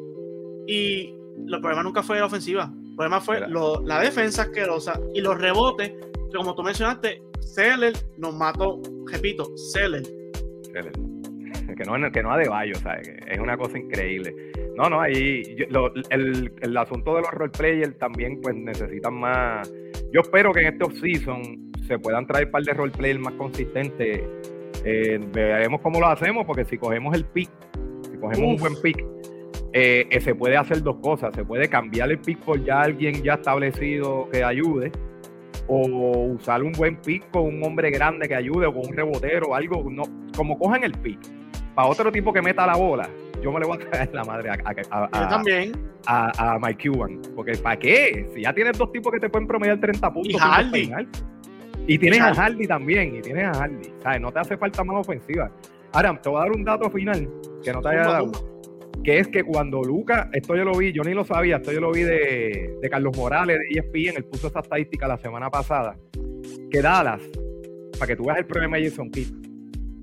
[0.66, 1.14] y
[1.46, 2.72] el problema nunca fue la ofensiva.
[2.98, 3.40] Problema fue
[3.84, 10.02] la defensa asquerosa y los rebotes, que como tú mencionaste, Seller nos mató, repito, Seller.
[10.62, 10.92] Seller.
[11.78, 12.72] Que no, que no ha de Bayo,
[13.28, 14.34] es una cosa increíble.
[14.74, 15.42] No, no, ahí
[16.10, 19.72] el, el, asunto de los roleplayers también pues necesitan más.
[20.12, 24.22] Yo espero que en este off-season se puedan traer un par de roleplayers más consistentes.
[24.84, 27.50] Eh, veremos cómo lo hacemos, porque si cogemos el pick,
[28.10, 29.04] si cogemos un buen pick,
[29.72, 31.34] eh, eh, se puede hacer dos cosas.
[31.34, 34.92] Se puede cambiar el pick por ya alguien ya establecido que ayude,
[35.66, 35.86] o
[36.34, 39.54] usar un buen pick con un hombre grande que ayude, o con un rebotero, o
[39.54, 40.02] algo, no,
[40.36, 41.18] como cojan el pick,
[41.74, 43.08] para otro tipo que meta la bola
[43.42, 44.54] yo me le voy a traer la madre a,
[44.90, 45.72] a, también.
[46.06, 47.20] a, Mike Cuban.
[47.34, 48.28] Porque ¿para qué?
[48.34, 50.32] Si ya tienes dos tipos que te pueden promediar 30 puntos.
[50.32, 50.90] Y Hardy.
[51.86, 53.16] Y tienes a Hardy también.
[53.16, 53.92] Y tienes a Hardy.
[54.02, 54.20] ¿Sabes?
[54.20, 55.50] No te hace falta más ofensiva.
[55.92, 57.28] Ahora, te voy a dar un dato final
[57.62, 58.32] que no te haya dado.
[59.04, 61.80] Que es que cuando Lucas, esto yo lo vi, yo ni lo sabía, esto yo
[61.80, 65.96] lo vi de, Carlos Morales de ESPN, él puso esa estadística la semana pasada.
[66.70, 67.22] Que Dallas,
[67.98, 69.28] para que tú veas el problema de Jason Kidd,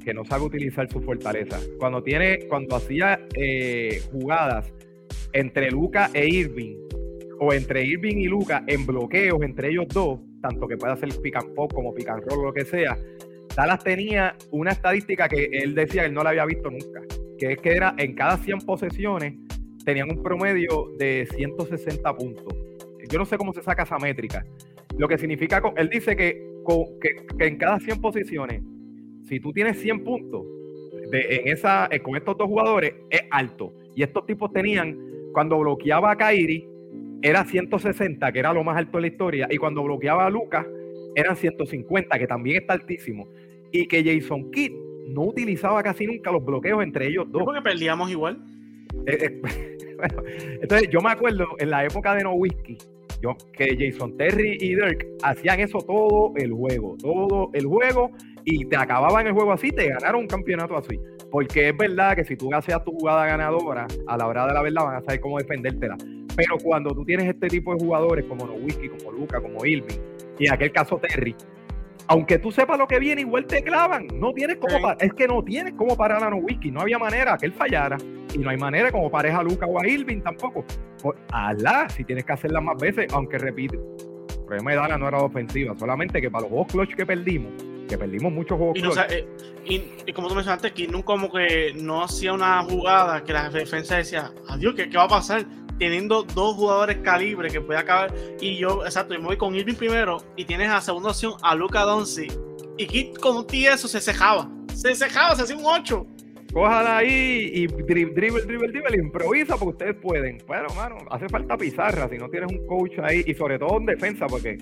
[0.03, 1.59] que no sabe utilizar su fortaleza.
[1.79, 4.71] Cuando tiene, cuando hacía eh, jugadas
[5.33, 6.85] entre Luca e Irving,
[7.39, 11.35] o entre Irving y Luca en bloqueos entre ellos dos, tanto que puede hacer pick
[11.35, 12.97] and pop como pick and roll o lo que sea,
[13.55, 17.01] Dallas tenía una estadística que él decía que él no la había visto nunca,
[17.37, 19.33] que es que era en cada 100 posesiones
[19.85, 22.53] tenían un promedio de 160 puntos.
[23.09, 24.45] Yo no sé cómo se saca esa métrica.
[24.97, 26.43] Lo que significa, él dice que,
[27.39, 28.63] en cada 100 posiciones
[29.27, 30.45] si tú tienes 100 puntos
[31.11, 33.73] en esa, eh, con estos dos jugadores, es alto.
[33.95, 34.97] Y estos tipos tenían,
[35.33, 36.67] cuando bloqueaba a Kairi,
[37.21, 40.65] era 160, que era lo más alto de la historia, y cuando bloqueaba a Lucas,
[41.15, 43.27] eran 150, que también está altísimo.
[43.75, 44.71] Y que Jason Kidd
[45.09, 47.43] no utilizaba casi nunca los bloqueos entre ellos dos.
[47.43, 48.41] Porque perdíamos igual.
[49.05, 49.77] Eh, eh,
[50.61, 52.77] entonces, yo me acuerdo en la época de No Whiskey,
[53.21, 58.11] yo, que Jason Terry y Dirk hacían eso todo el juego, todo el juego,
[58.45, 60.97] y te acababan el juego así, te ganaron un campeonato así.
[61.29, 64.61] Porque es verdad que si tú haces tu jugada ganadora, a la hora de la
[64.61, 65.97] verdad van a saber cómo defendértela.
[66.37, 69.99] Pero cuando tú tienes este tipo de jugadores como Nowitzki, como Luca, como Irving,
[70.39, 71.35] y en aquel caso Terry,
[72.07, 74.07] aunque tú sepas lo que viene, igual te clavan.
[74.13, 76.71] No tienes como es que no tienes como parar a Nowitzki.
[76.71, 77.97] No había manera que él fallara.
[78.33, 80.65] Y no hay manera como pareja a Luca o a Irving tampoco.
[81.01, 83.77] Por, ala, si tienes que hacerla más veces, aunque repite.
[83.77, 87.51] El problema de Dala no era ofensiva, solamente que para los dos clutch que perdimos,
[87.89, 88.77] que perdimos muchos juegos.
[89.09, 89.25] Eh,
[89.65, 93.97] y, como tú mencionaste, que nunca como que no hacía una jugada que la defensa
[93.97, 95.45] decía, adiós, ¿qué, ¿qué, va a pasar?
[95.77, 98.13] Teniendo dos jugadores calibre que puede acabar.
[98.39, 101.55] Y yo, exacto, yo me voy con Irving primero y tienes a segunda opción a
[101.55, 102.27] Luca Donzi.
[102.77, 104.49] Y Kit con un eso se cejaba.
[104.73, 106.07] Se cejaba, se hacía un 8.
[106.53, 110.37] Cójala ahí y dribble, dribble, dribble, improvisa porque ustedes pueden.
[110.47, 113.85] Bueno, mano, hace falta pizarra si no tienes un coach ahí y sobre todo en
[113.85, 114.57] defensa porque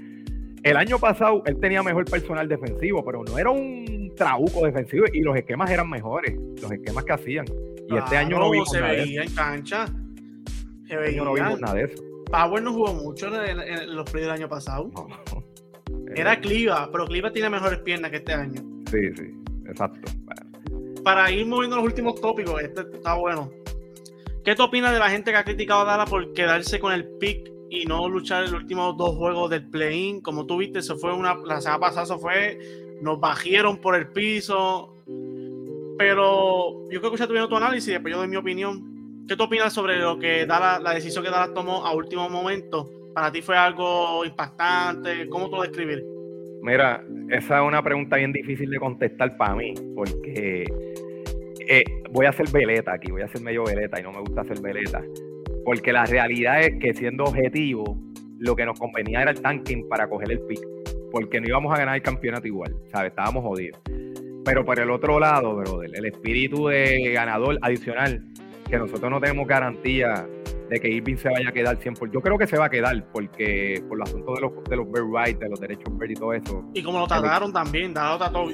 [0.64, 5.22] el año pasado él tenía mejor personal defensivo, pero no era un trabuco defensivo y
[5.22, 7.46] los esquemas eran mejores, los esquemas que hacían.
[7.88, 9.86] Y este año no vimos se veía en cancha.
[10.96, 12.04] No vimos nada de eso.
[12.32, 13.58] Power no jugó mucho en,
[13.96, 14.90] los playoffs del año pasado.
[16.16, 18.62] Era Cliva, pero Cliva tiene mejores piernas que este año.
[18.90, 19.34] Sí, sí,
[19.68, 20.12] exacto.
[21.04, 23.52] Para ir moviendo los últimos tópicos, este está bueno.
[24.44, 27.08] ¿Qué te opinas de la gente que ha criticado a Dala por quedarse con el
[27.18, 30.22] pick y no luchar en los últimos dos juegos del play-in.
[30.22, 32.60] Como tú viste, eso fue una, la semana pasada eso fue
[33.02, 34.96] nos bajieron por el piso.
[35.98, 38.93] Pero yo creo que ya tuvieron tu análisis, después yo doy mi opinión.
[39.28, 42.90] ¿Qué tú opinas sobre lo que da la decisión que Dallas tomó a último momento?
[43.14, 45.30] ¿Para ti fue algo impactante?
[45.30, 46.04] ¿Cómo tú lo describir?
[46.62, 50.66] Mira, esa es una pregunta bien difícil de contestar para mí, porque
[51.68, 54.42] eh, voy a hacer veleta aquí, voy a hacer medio veleta y no me gusta
[54.42, 55.02] hacer veleta.
[55.64, 57.98] Porque la realidad es que siendo objetivo,
[58.40, 60.60] lo que nos convenía era el tanking para coger el pick.
[61.12, 63.12] Porque no íbamos a ganar el campeonato igual, ¿sabes?
[63.12, 63.80] Estábamos jodidos.
[64.44, 68.22] Pero por el otro lado, brother, el espíritu de ganador adicional,
[68.70, 70.28] que nosotros no tenemos garantía
[70.70, 72.12] de que Irving se vaya a quedar 100%.
[72.12, 74.92] Yo creo que se va a quedar porque por los asuntos de los, de los
[74.92, 76.64] bird rights, de los derechos bird y todo eso.
[76.74, 78.48] Y como lo trataron también, Dado trató,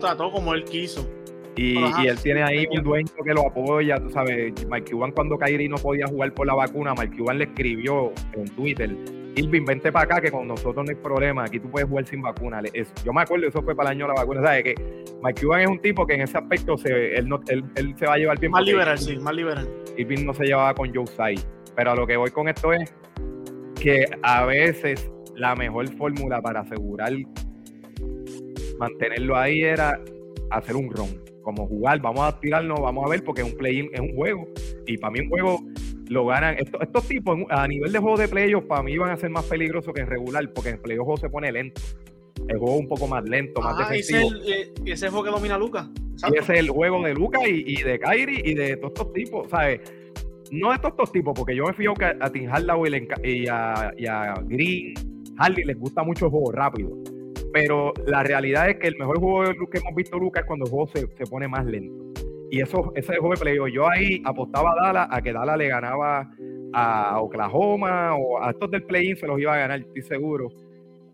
[0.00, 1.08] trató como él quiso.
[1.56, 5.68] Y, él tiene ahí un dueño que lo apoya, tú sabes, Mike Cuban cuando Kyrie
[5.68, 8.96] no podía jugar por la vacuna, Mike Cuban le escribió en Twitter,
[9.36, 12.22] Irving, vente para acá que con nosotros no hay problema, aquí tú puedes jugar sin
[12.22, 12.62] vacuna.
[13.04, 14.64] yo me acuerdo, eso fue para el año de la vacuna, ¿sabes?
[14.64, 14.74] Que
[15.22, 18.14] Mike Cuban es un tipo que en ese aspecto se, él, no, él, se va
[18.14, 18.52] a llevar bien.
[18.52, 19.68] Más liberal, sí, más liberal.
[19.96, 21.34] Irving no se llevaba con Joe Sai.
[21.74, 22.94] Pero a lo que voy con esto es
[23.80, 27.12] que a veces la mejor fórmula para asegurar
[28.78, 30.00] mantenerlo ahí era
[30.50, 33.88] hacer un ron como jugar, vamos a tirarnos, vamos a ver, porque es un play
[33.92, 34.48] es un juego.
[34.86, 35.60] Y para mí un juego
[36.08, 36.56] lo ganan.
[36.58, 39.44] Estos, estos tipos a nivel de juego de playoffs, para mí van a ser más
[39.44, 41.80] peligrosos que en regular, porque en playoffs se pone lento.
[42.48, 44.30] El juego un poco más lento, más defensivo.
[44.46, 45.88] Eh, y ese juego que domina Lucas.
[46.30, 49.48] Y ese es el juego de Lucas y, de Kyrie y de todos estos tipos,
[49.50, 49.80] ¿sabes?
[50.50, 52.50] No de todos estos tipos, porque yo me fío que a Tim
[53.22, 54.94] y a, y a Green,
[55.38, 56.96] Harley les gusta mucho el juego rápido
[57.54, 60.72] pero la realidad es que el mejor juego que hemos visto, Lucas, es cuando el
[60.72, 62.13] juego se, pone más lento.
[62.50, 65.68] Y eso, ese juego de playoff, yo ahí apostaba a Dallas a que Dallas le
[65.68, 66.30] ganaba
[66.72, 70.48] a Oklahoma o a estos del play-in se los iba a ganar, estoy seguro,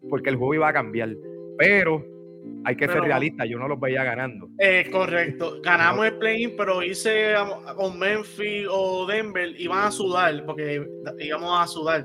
[0.08, 1.10] porque el juego iba a cambiar.
[1.58, 2.04] Pero
[2.64, 4.48] hay que ser realista, yo no los veía ganando.
[4.58, 7.34] Es correcto, ganamos el play-in, pero hice
[7.76, 10.84] con Memphis o Denver, iban a sudar, porque
[11.18, 12.04] íbamos a sudar.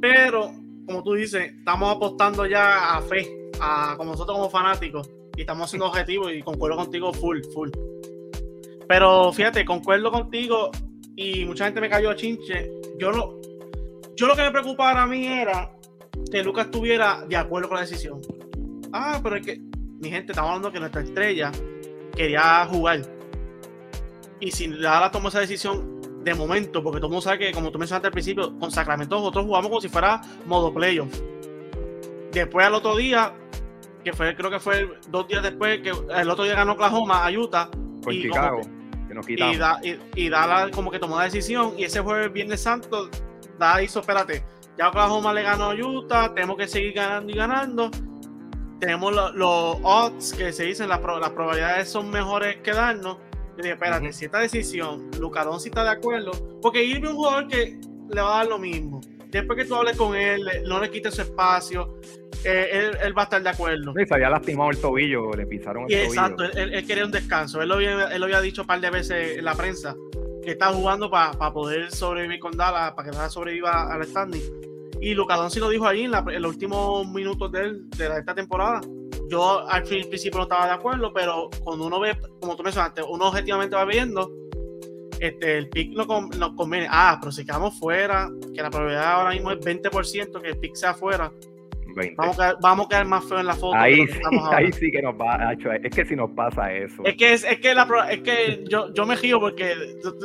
[0.00, 0.50] Pero,
[0.86, 3.42] como tú dices, estamos apostando ya a fe
[3.96, 7.70] como nosotros como fanáticos y estamos siendo objetivos y concuerdo contigo full, full.
[8.92, 10.70] Pero fíjate, concuerdo contigo
[11.16, 12.70] y mucha gente me cayó a chinche.
[12.98, 13.40] Yo no,
[14.14, 15.74] yo lo que me preocupaba a mí era
[16.30, 18.20] que Lucas estuviera de acuerdo con la decisión.
[18.92, 19.58] Ah, pero es que,
[19.98, 21.50] mi gente, estamos hablando que nuestra estrella
[22.14, 23.00] quería jugar.
[24.40, 27.72] Y si la tomó esa decisión de momento, porque todo el mundo sabe que, como
[27.72, 31.18] tú mencionaste al principio, con Sacramento nosotros jugamos como si fuera modo playoff.
[32.30, 33.32] Después al otro día
[34.04, 37.30] que fue, creo que fue dos días después, que el otro día ganó Oklahoma a
[37.30, 37.70] Utah.
[38.10, 38.81] y Chicago, que,
[39.14, 39.56] nos quitamos.
[40.14, 43.08] Y, da, como que tomó la decisión, y ese jueves Viernes Santo,
[43.58, 44.44] da hizo, espérate,
[44.78, 47.90] ya Oklahoma le ganó a Utah, tenemos que seguir ganando y ganando.
[48.80, 53.18] Tenemos los odds que se dicen, las, las probabilidades son mejores que darnos.
[53.56, 57.48] Yo dije, espérate, si esta decisión, Lucadón si está de acuerdo, porque Irving un jugador
[57.48, 57.78] que
[58.10, 59.00] le va a dar lo mismo.
[59.28, 62.00] Después que tú hables con él, no le quites su espacio,
[62.44, 63.92] eh, él, va a estar de acuerdo.
[63.96, 66.04] Sí, se había lastimado el tobillo, le pisaron el tobillo.
[66.04, 67.62] Exacto, él, quería un descanso.
[67.62, 69.94] Él lo, había, él lo había dicho un par de veces en la prensa,
[70.42, 74.42] que está jugando para poder sobrevivir con Dallas, para que Dallas sobreviva al standing.
[75.00, 78.80] Y Lucas sí lo dijo ahí en, los últimos minutos de, de esta temporada.
[79.28, 83.28] Yo al principio no estaba de acuerdo, pero cuando uno ve, como tú mencionaste, uno
[83.28, 84.30] objetivamente va viendo,
[85.22, 86.06] este, el pick nos,
[86.56, 86.88] conviene.
[86.90, 90.74] Ah, pero si quedamos fuera, que la probabilidad ahora mismo es 20% que el pick
[90.74, 91.32] sea fuera
[92.16, 93.74] Vamos a, vamos a quedar más feo en la foto.
[93.74, 94.20] Ahí, sí,
[94.52, 97.02] ahí sí que nos va, es que si nos pasa eso.
[97.04, 100.18] Es que, es, es que, la, es que yo, yo me río porque, tú,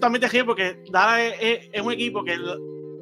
[0.00, 2.36] también te río porque Dara es, es, un equipo que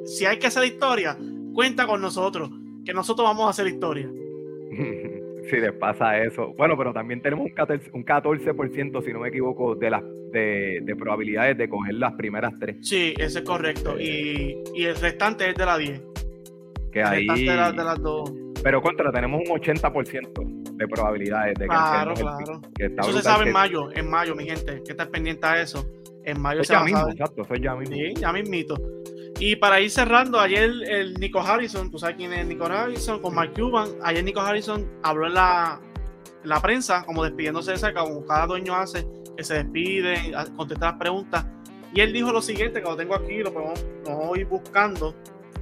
[0.05, 1.16] si hay que hacer historia,
[1.55, 2.50] cuenta con nosotros,
[2.85, 4.09] que nosotros vamos a hacer historia.
[5.50, 6.55] si les pasa eso.
[6.57, 8.52] Bueno, pero también tenemos un 14%, un 14
[9.05, 10.02] si no me equivoco, de las
[10.33, 12.76] de, de, probabilidades de coger las primeras tres.
[12.83, 13.98] Sí, eso es correcto.
[13.98, 16.15] Y, y el restante es de la 10
[17.02, 17.26] ahí.
[18.62, 22.61] Pero contra, tenemos un 80% de probabilidades de que Claro, claro.
[22.78, 24.82] eso se sabe en mayo, en mayo, mi gente.
[24.85, 25.87] Que estar pendiente a eso.
[26.24, 27.94] En mayo se ya mismo, exacto, eso ya mismo.
[27.94, 28.76] Sí, ya mismito.
[29.38, 33.34] Y para ir cerrando, ayer el Nico Harrison, tú sabes quién es Nico Harrison, con
[33.34, 33.90] Mark Cuban.
[34.03, 35.80] Ayer Nico Harrison habló en la,
[36.42, 40.99] la prensa, como despidiéndose de esa, como cada dueño hace, que se despide, contesta las
[40.99, 41.47] preguntas.
[41.92, 45.14] Y él dijo lo siguiente, que lo tengo aquí, lo podemos, lo ir buscando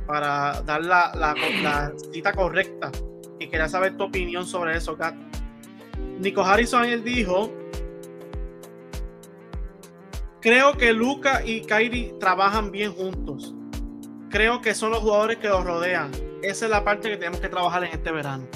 [0.07, 2.91] para dar la, la, cita correcta.
[3.39, 5.15] Y quería saber tu opinión sobre eso, Kat.
[6.19, 7.53] Nico Harrison él dijo:
[10.41, 13.55] Creo que Luca y Kyrie trabajan bien juntos.
[14.31, 16.11] Creo que son los jugadores que los rodean.
[16.43, 18.47] Esa es la parte que tenemos que trabajar en este verano.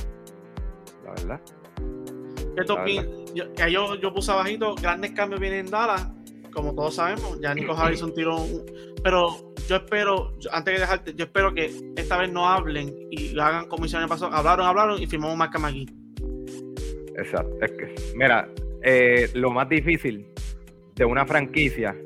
[1.05, 1.41] La verdad.
[3.35, 6.09] yo, yo, puse abajito, grandes cambios vienen en Dallas,
[6.53, 8.45] como todos sabemos, ya Nico Harrison tiró
[9.03, 13.43] pero yo espero, antes de dejarte, yo espero que esta vez no hablen y lo
[13.43, 14.11] hagan como hicieron.
[14.11, 15.87] Hablaron, hablaron y firmamos marca aquí.
[17.17, 17.57] Exacto.
[17.61, 18.49] Es que, mira,
[18.83, 20.27] eh, lo más difícil
[20.95, 21.97] de una franquicia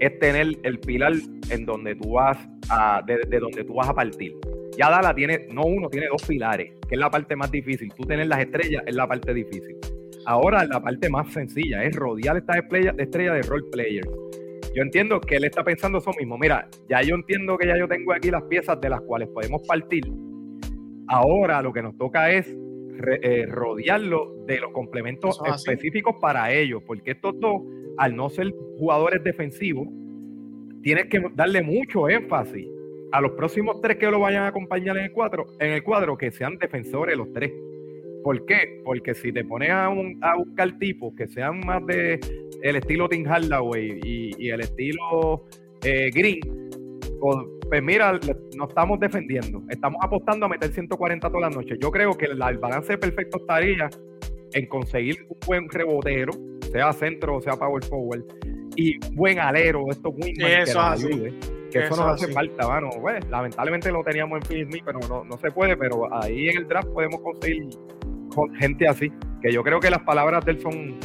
[0.00, 1.12] es tener el pilar
[1.50, 2.38] en donde tú vas
[2.68, 4.34] a, de, donde tú vas a partir.
[4.76, 7.92] Ya Dala tiene, no uno, tiene dos pilares, que es la parte más difícil.
[7.94, 9.76] Tú tener las estrellas es la parte difícil.
[10.26, 14.08] Ahora la parte más sencilla es rodear estas estrellas estrella de role players.
[14.74, 16.36] Yo entiendo que él está pensando eso mismo.
[16.36, 19.62] Mira, ya yo entiendo que ya yo tengo aquí las piezas de las cuales podemos
[19.66, 20.04] partir.
[21.06, 22.52] Ahora lo que nos toca es
[23.22, 27.62] eh, rodearlo de los complementos específicos para ellos, porque estos dos,
[27.98, 29.86] al no ser jugadores defensivos,
[30.82, 32.66] tienes que darle mucho énfasis
[33.12, 36.16] a los próximos tres que lo vayan a acompañar en el cuadro, en el cuadro
[36.16, 37.52] que sean defensores los tres.
[38.24, 38.80] ¿Por qué?
[38.82, 39.90] Porque si te pones a,
[40.38, 42.18] buscar tipos que sean más de
[42.62, 45.44] el estilo Tim Hardaway y, el estilo
[45.82, 46.40] eh, Green,
[47.20, 47.36] pues,
[47.68, 48.18] pues, mira,
[48.56, 49.62] nos estamos defendiendo.
[49.68, 51.78] Estamos apostando a meter 140 todas las noches.
[51.82, 53.90] Yo creo que el, balance perfecto estaría
[54.54, 56.32] en conseguir un buen rebotero,
[56.72, 58.24] sea centro o sea power forward,
[58.74, 61.34] y un buen alero, esto muy que nos ayude.
[61.70, 62.88] Que eso, nos hace falta, mano.
[63.02, 66.68] Pues, lamentablemente lo teníamos en Phoenix, pero no, no se puede, pero ahí en el
[66.68, 67.68] draft podemos conseguir
[68.58, 69.12] gente así.
[69.42, 70.98] Que yo creo que las palabras de él son,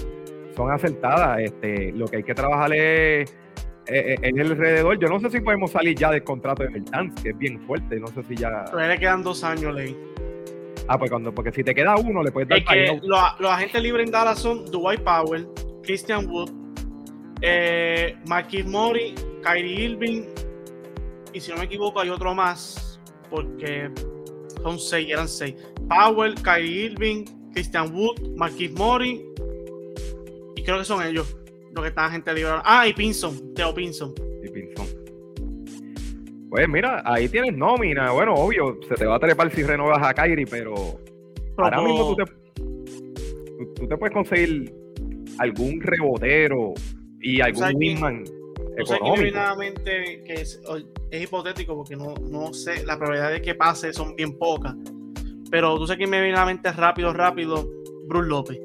[0.55, 1.39] son acertadas.
[1.39, 3.35] Este, lo que hay que trabajar es
[3.87, 4.99] en el alrededor.
[4.99, 7.99] Yo no sé si podemos salir ya del contrato de Bertans, que es bien fuerte.
[7.99, 8.65] No sé si ya.
[8.71, 9.97] Pero le quedan dos años, Ley.
[10.87, 12.57] Ah, pues cuando, porque si te queda uno, le puedes dar.
[12.57, 15.47] Es que los, agentes libres en Dallas son Dwight Powell,
[15.83, 16.49] Christian Wood,
[17.41, 19.13] eh, Marquis Mori,
[19.43, 20.23] Kyrie Irving,
[21.31, 22.99] y si no me equivoco, hay otro más,
[23.29, 23.91] porque
[24.61, 25.55] son seis, eran seis.
[25.87, 29.25] Powell, Kyrie Irving, Christian Wood, Marquis Mori,
[30.55, 31.35] y creo que son ellos
[31.73, 32.53] lo que está gente libre.
[32.63, 34.13] Ah, y Pinson, Teo Pinson.
[34.43, 34.87] Y Pinson.
[36.49, 38.11] Pues mira, ahí tienes nómina.
[38.11, 40.99] Bueno, obvio, se te va a trepar si renuevas a Kyrie, pero,
[41.57, 44.73] ahora mismo tú te, tú, te, puedes conseguir
[45.37, 46.73] algún rebotero
[47.21, 47.77] y algún
[48.85, 50.61] que que es,
[51.11, 54.75] es, hipotético porque no, no sé, la probabilidad de que pase son bien pocas.
[55.51, 57.67] Pero tú sabes que me viene a la mente rápido, rápido,
[58.07, 58.59] Bruce López.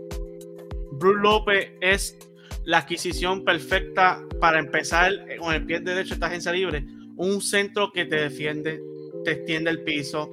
[0.92, 2.18] Bruce López es
[2.64, 6.84] la adquisición perfecta para empezar con el pie derecho esta agencia libre.
[7.16, 8.82] Un centro que te defiende,
[9.24, 10.30] te extiende el piso,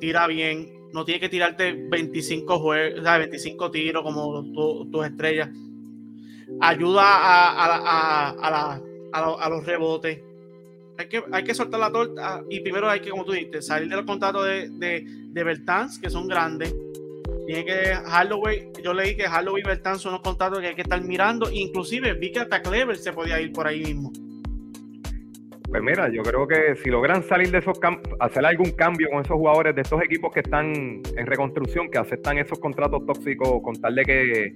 [0.00, 4.42] tira bien, no tiene que tirarte 25, juegos, 25 tiros como
[4.90, 5.50] tus estrellas.
[6.60, 8.80] Ayuda a, a,
[9.12, 10.20] los rebotes.
[10.98, 13.88] Hay que, hay que soltar la torta y primero hay que, como tú dijiste, salir
[13.88, 16.74] de los contratos de, de, de Bertans, que son grandes
[17.48, 20.82] tiene que Holloway, yo leí que Holloway y Bertán son los contratos que hay que
[20.82, 21.48] estar mirando.
[21.50, 24.12] Inclusive vi que hasta Clever se podía ir por ahí mismo.
[25.66, 29.22] Pues mira, yo creo que si logran salir de esos campos, hacer algún cambio con
[29.22, 33.80] esos jugadores de estos equipos que están en reconstrucción, que aceptan esos contratos tóxicos con
[33.80, 34.54] tal de que,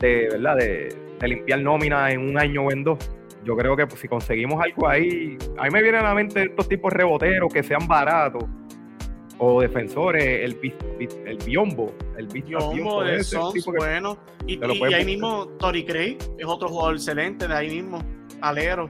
[0.00, 0.56] de, ¿verdad?
[0.56, 2.98] De, limpiar nómina en un año o en dos,
[3.44, 6.44] yo creo que pues, si conseguimos algo ahí, a mí me vienen a la mente
[6.44, 8.44] estos tipos reboteros que sean baratos,
[9.38, 10.56] o defensores, el,
[11.26, 14.18] el biombo, el biombo, de Sons, bueno.
[14.46, 14.60] Y,
[14.92, 17.98] ahí mismo Tori Craig es otro jugador excelente de ahí mismo,
[18.40, 18.88] alero.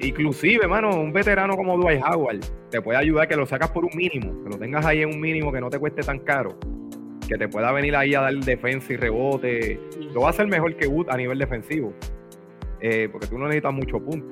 [0.00, 2.40] Inclusive, mano, un veterano como Dwight Howard
[2.70, 5.20] te puede ayudar que lo sacas por un mínimo, que lo tengas ahí en un
[5.20, 6.58] mínimo que no te cueste tan caro,
[7.26, 9.80] que te pueda venir ahí a dar defensa y rebote.
[10.12, 11.94] Lo va a hacer mejor que Wood a nivel defensivo,
[12.88, 14.28] eh, porque tú no necesitas mucho punto.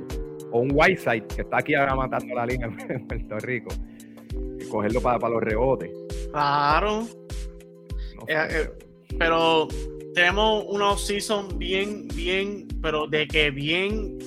[0.52, 3.70] O un Whiteside que está aquí ahora matando la línea en Puerto Rico
[4.70, 5.90] cogerlo para, los rebotes.
[6.32, 7.06] Claro.
[8.28, 8.70] Eh, eh,
[9.18, 9.68] pero
[10.14, 14.18] tenemos una season bien, bien, pero de que bien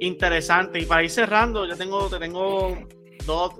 [0.00, 0.80] interesante.
[0.80, 2.76] Y para ir cerrando, yo tengo, te tengo
[3.26, 3.52] dos,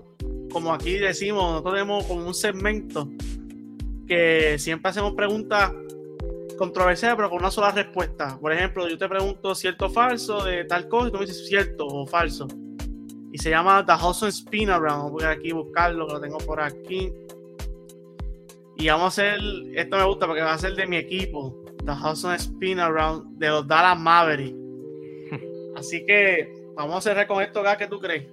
[0.52, 3.08] como aquí decimos, nosotros tenemos como un segmento
[4.06, 5.72] que siempre hacemos preguntas
[6.56, 8.38] controversiales, pero con una sola respuesta.
[8.40, 11.46] Por ejemplo, yo te pregunto cierto o falso de tal cosa y tú me dices
[11.46, 12.46] cierto o falso
[13.34, 15.10] y se llama The Hudson Spin Around.
[15.10, 17.12] Voy a aquí buscarlo, que lo tengo por aquí.
[18.76, 19.40] Y vamos a hacer,
[19.74, 23.48] esto me gusta porque va a ser de mi equipo, The Hudson Spin Around de
[23.48, 24.56] los Dallas Mavericks.
[25.76, 28.24] Así que vamos a cerrar con esto, ¿qué tú crees?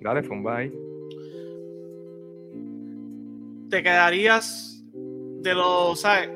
[0.00, 0.72] Dale, bye.
[3.68, 6.30] ¿Te quedarías de los, ¿sabes?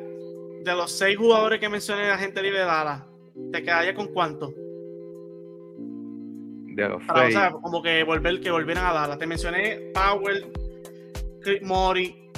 [0.65, 3.05] De los seis jugadores que mencioné la gente libre de Dallas,
[3.53, 4.53] ¿te quedarías con cuánto?
[7.63, 9.19] como que volver, que volvieran a darla.
[9.19, 10.53] Te mencioné Powell,
[11.63, 12.31] Mori,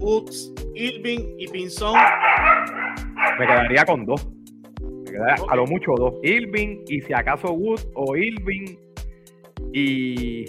[0.00, 1.94] Woods, Irving y Pinzón.
[3.38, 4.28] me quedaría con dos.
[5.48, 6.14] A lo mucho dos.
[6.22, 8.76] Irving y si acaso Wood o Irving
[9.72, 10.46] y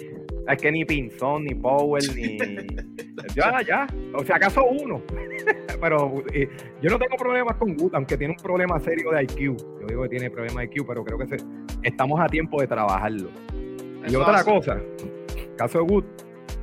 [0.48, 2.38] es que ni Pinzón, ni Powell, ni.
[3.34, 3.86] ya, ya.
[4.12, 5.02] O si acaso uno.
[5.80, 6.48] pero eh,
[6.80, 9.56] yo no tengo problemas con Wood, aunque tiene un problema serio de IQ.
[9.80, 11.36] Yo digo que tiene problema de IQ, pero creo que
[11.82, 13.30] estamos a tiempo de trabajarlo.
[14.06, 14.80] y otra cosa,
[15.56, 16.04] caso de Wood,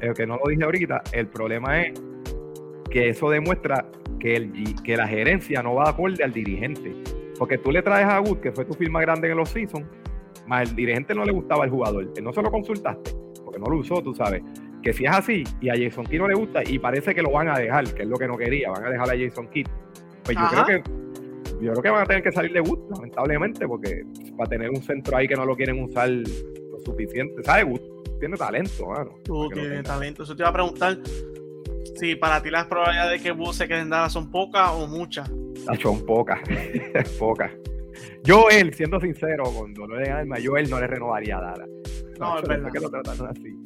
[0.01, 2.01] eh, que no lo dije ahorita, el problema es
[2.89, 3.85] que eso demuestra
[4.19, 4.51] que, el,
[4.83, 6.93] que la gerencia no va de acorde al dirigente.
[7.37, 9.85] Porque tú le traes a Wood, que fue tu firma grande en los seasons,
[10.47, 13.11] más el dirigente no le gustaba el jugador, no se lo consultaste,
[13.61, 14.43] no lo usó, tú sabes.
[14.81, 17.31] Que si es así y a Jason Kidd no le gusta y parece que lo
[17.31, 19.67] van a dejar, que es lo que no quería, van a dejar a Jason Kidd.
[20.23, 20.83] Pues yo creo que
[21.61, 24.03] yo creo que van a tener que salir de Wood, lamentablemente, porque
[24.35, 27.65] para tener un centro ahí que no lo quieren usar lo suficiente, ¿sabes?
[27.65, 27.81] Wood
[28.19, 29.11] tiene talento, mano.
[29.23, 30.23] Tú tienes talento.
[30.23, 30.97] Eso te iba a preguntar
[31.95, 34.87] si para ti las probabilidades de que Wood se quede en Dallas son pocas o
[34.87, 35.31] muchas.
[35.81, 36.39] Son pocas,
[37.19, 37.51] pocas.
[38.23, 41.65] Yo él, siendo sincero, con dolor de alma, yo él no le renovaría a Dara.
[42.21, 42.71] No, es verdad.
[42.71, 43.57] que lo tratan así.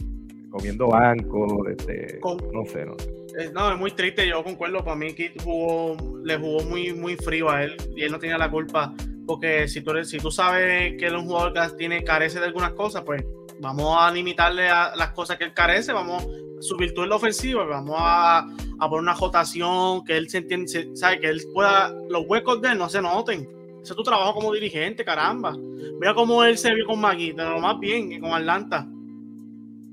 [0.49, 2.95] Comiendo banco, este, no sé, no
[3.37, 7.17] eh, No, es muy triste, yo concuerdo, para mí Kit jugó, le jugó muy, muy
[7.17, 8.93] frío a él y él no tenía la culpa,
[9.27, 12.39] porque si tú, eres, si tú sabes que él es un jugador que tiene, carece
[12.39, 13.25] de algunas cosas, pues
[13.59, 16.27] vamos a limitarle a las cosas que él carece, vamos a
[16.61, 20.95] subir todo en la ofensiva, vamos a, a poner una jotación, que él se entiende,
[20.95, 23.54] sabe, que él pueda, los huecos de él no se noten
[23.85, 25.55] ese es tu trabajo como dirigente, caramba.
[25.99, 28.87] Mira cómo él se vio con Magui, de lo más bien que con Atlanta.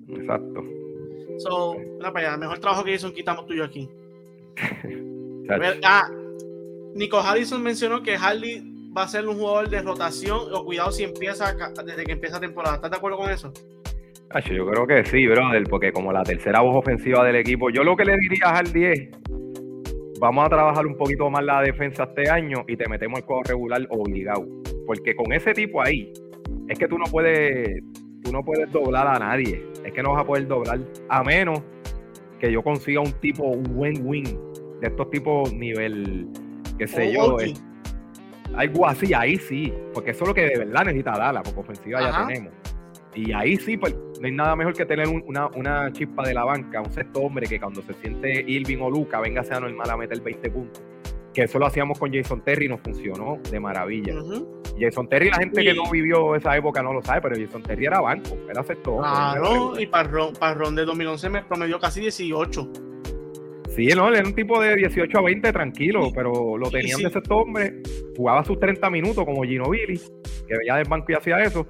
[0.09, 0.65] Exacto.
[1.37, 3.91] So, para allá, mejor trabajo que hizo quitamos tuyo aquí.
[5.85, 6.09] ah,
[6.95, 8.63] Nico Harrison mencionó que Harley
[8.97, 12.41] va a ser un jugador de rotación o cuidado si empieza desde que empieza la
[12.41, 12.77] temporada.
[12.77, 13.53] ¿Estás de acuerdo con eso?
[14.51, 17.95] yo creo que sí, brother, porque como la tercera voz ofensiva del equipo, yo lo
[17.95, 19.09] que le diría a Hardy es
[20.23, 23.43] vamos a trabajar un poquito más la defensa este año y te metemos el juego
[23.43, 24.47] regular obligado.
[24.87, 26.13] Porque con ese tipo ahí,
[26.69, 27.83] es que tú no puedes,
[28.23, 29.67] tú no puedes doblar a nadie.
[29.85, 30.79] Es que no vas a poder doblar.
[31.09, 31.61] A menos
[32.39, 34.39] que yo consiga un tipo, un buen win
[34.81, 36.29] de estos tipos nivel,
[36.79, 37.37] qué sé yo.
[38.55, 39.75] algo así, ahí sí.
[39.93, 42.53] Porque eso es lo que de verdad necesita Dala, porque ofensiva ya tenemos.
[43.17, 43.93] Y ahí sí, pues
[44.23, 47.49] no hay nada mejor que tener una, una, chispa de la banca, un sexto hombre
[47.49, 50.81] que cuando se siente Irving o Luca venga sea normal a meter 20 puntos.
[51.35, 54.15] Que eso lo hacíamos con Jason Terry y nos funcionó de maravilla.
[54.79, 57.87] Jason Terry, la gente que no vivió esa época no lo sabe, pero Jason Terry
[57.87, 59.11] era banco, era sexto hombre.
[59.11, 62.73] Claro, y Parrón, Parrón de 2011 me promedió casi 18.
[63.71, 67.11] Sí, no, él era un tipo de 18 a 20 tranquilo, pero lo tenían de
[67.11, 67.83] sexto hombre,
[68.17, 69.99] jugaba sus 30 minutos como Gino Billy,
[70.47, 71.67] que venía del banco y hacía eso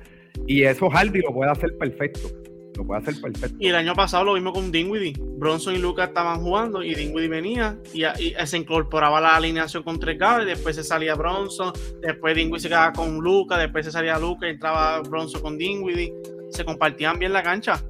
[0.47, 2.29] y eso Hardy lo puede hacer perfecto.
[2.77, 3.57] Lo puede hacer perfecto.
[3.59, 5.15] Y el año pasado lo vimos con Dinwiddie.
[5.19, 8.05] Bronson y Lucas estaban jugando y Dinwiddie venía y,
[8.47, 12.93] se incorporaba la alineación con tres y después se salía Bronson, después Dinwiddie se quedaba
[12.93, 16.13] con Lucas, después se salía Lucas y entraba Bronson con Dinwiddie.
[16.51, 17.83] Se compartían bien la cancha.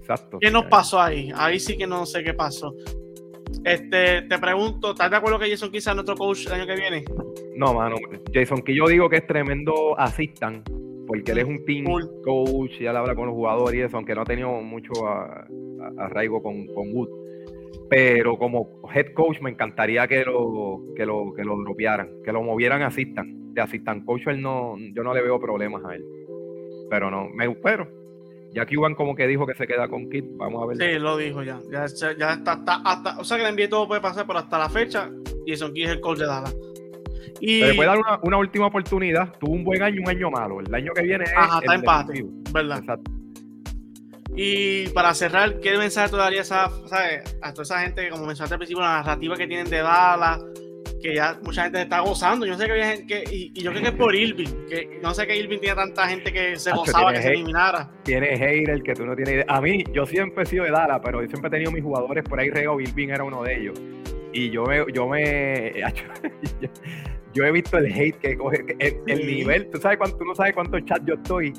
[0.00, 0.38] Exacto.
[0.38, 1.32] ¿Qué nos pasó ahí?
[1.34, 2.74] Ahí sí que no sé qué pasó.
[3.64, 6.74] Este, te pregunto, ¿estás de acuerdo que Jason quizás es nuestro coach el año que
[6.74, 7.04] viene?
[7.56, 7.96] No, mano.
[8.32, 10.68] Jason, que yo digo que es tremendo assistant
[11.06, 11.84] porque él es un team
[12.22, 14.92] coach, ya habla con los jugadores y eso, aunque no ha tenido mucho
[15.98, 17.08] arraigo con, con Wood.
[17.90, 22.42] Pero como head coach me encantaría que lo, que lo, que lo dropearan, que lo
[22.42, 23.28] movieran a assistant.
[23.54, 26.04] De assistant coach él no, yo no le veo problemas a él.
[26.90, 27.88] Pero no, me espero.
[28.52, 30.76] Ya Cuban como que dijo que se queda con Kit, vamos a ver.
[30.76, 31.60] Sí, lo dijo ya.
[31.70, 31.86] Ya,
[32.16, 35.10] ya está, hasta, o sea que le envié todo puede pasar, pero hasta la fecha,
[35.46, 36.56] Jason Kidd es el coach de Dallas.
[37.40, 37.60] Y...
[37.60, 39.32] Se le puede dar una, última oportunidad.
[39.38, 40.60] Tuvo un buen año, un año malo.
[40.60, 42.78] El año que viene Ajá, está empate, ¿verdad?
[42.78, 43.10] Exacto.
[44.36, 48.58] Y para cerrar, ¿qué mensaje tú darías a, a toda esa gente, como mencionaste al
[48.58, 50.40] principio, la narrativa que tienen de Dallas,
[51.00, 52.44] que ya mucha gente está gozando?
[52.44, 55.14] Yo sé que había gente que, y, yo creo que es por Irving, que no
[55.14, 57.88] sé que Irving tiene tanta gente que se gozaba que se eliminara.
[58.02, 59.44] Tiene hater que tú no tienes idea.
[59.46, 62.24] A mí, yo siempre he sido de Dallas, pero yo siempre he tenido mis jugadores
[62.24, 63.80] por ahí, Rego, Irving era uno de ellos.
[64.32, 65.70] Y yo me, yo me,
[67.34, 70.54] yo he visto el hate que coge, el, nivel, tú sabes cuánto, tú no sabes
[70.54, 71.52] cuántos chats yo estoy,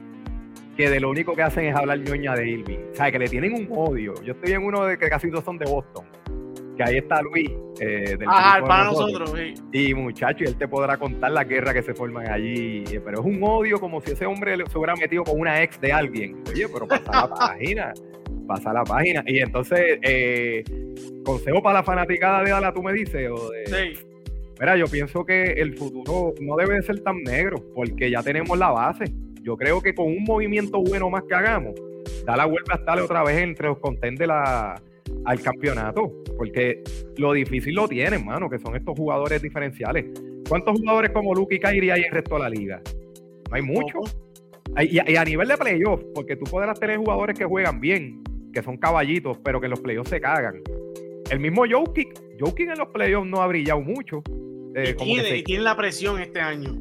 [0.76, 2.80] que de lo único que hacen es hablar ñoña de Irving.
[2.92, 4.14] O sea, que le tienen un odio.
[4.24, 6.06] Yo estoy en uno de que casi dos son de Boston.
[6.78, 7.50] Que ahí está Luis.
[7.80, 9.34] Eh, ah, para nosotros.
[9.72, 12.84] Y muchacho, y él te podrá contar la guerra que se forman allí.
[12.90, 15.94] Pero es un odio como si ese hombre se hubiera metido con una ex de
[15.94, 16.44] alguien.
[16.50, 17.94] Oye, pero pasa la página.
[18.46, 19.24] Pasa la página.
[19.26, 20.64] Y entonces, eh,
[21.24, 23.30] consejo para la fanaticada de Ala, tú me dices.
[23.32, 23.66] O de,
[23.96, 24.15] sí
[24.60, 28.58] Mira, yo pienso que el futuro no debe de ser tan negro, porque ya tenemos
[28.58, 29.06] la base.
[29.42, 31.76] Yo creo que con un movimiento bueno más que hagamos,
[32.26, 34.32] da la vuelta a estar otra vez entre los contenders
[35.26, 36.84] al campeonato, porque
[37.18, 40.06] lo difícil lo tienen, mano, que son estos jugadores diferenciales.
[40.48, 42.82] ¿Cuántos jugadores como Luke y hay en el resto de la liga?
[43.50, 44.18] No hay muchos.
[44.80, 48.78] Y, a nivel de playoff, porque tú podrás tener jugadores que juegan bien, que son
[48.78, 50.62] caballitos, pero que en los playoffs se cagan.
[51.30, 54.22] El mismo Jokic, Jokic en los playoffs no ha brillado mucho.
[54.76, 56.76] Eh, y, tiene, la presión este año.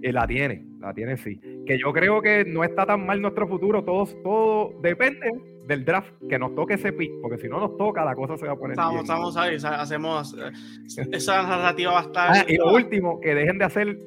[0.00, 1.40] Y la tiene, la tiene sí.
[1.66, 5.28] Que yo creo que no está tan mal nuestro futuro, todo, todo depende
[5.66, 8.46] del draft, que nos toque ese pick, porque si no nos toca, la cosa se
[8.46, 8.72] va a poner.
[8.72, 12.30] Estamos, estamos ahí, hacemos eh, esa narrativa va a estar.
[12.30, 13.98] Ah, y lo último, que dejen de hacer,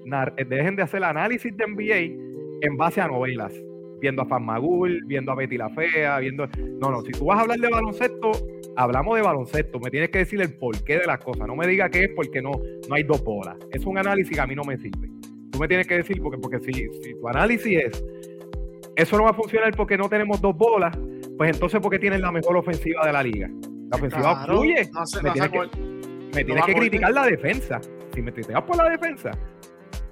[0.48, 3.54] dejen de hacer análisis de NBA en base a novelas,
[4.04, 6.46] viendo a Fanmagul, viendo a Betty la Fea, viendo...
[6.82, 8.32] No, no, si tú vas a hablar de baloncesto,
[8.76, 11.90] hablamos de baloncesto, me tienes que decir el porqué de las cosas, no me diga
[11.90, 12.52] qué es porque no,
[12.90, 13.56] no hay dos bolas.
[13.72, 15.10] Es un análisis que a mí no me sirve.
[15.52, 18.06] Tú me tienes que decir, porque, porque si, si tu análisis es,
[18.98, 20.94] eso no va a funcionar porque no tenemos dos bolas,
[21.38, 23.50] pues entonces porque tienes la mejor ofensiva de la liga.
[23.90, 24.90] La ofensiva fluye.
[25.24, 25.60] me tienes que,
[26.36, 27.80] me tienes que criticar la defensa.
[28.14, 29.32] Si me criticar por la defensa,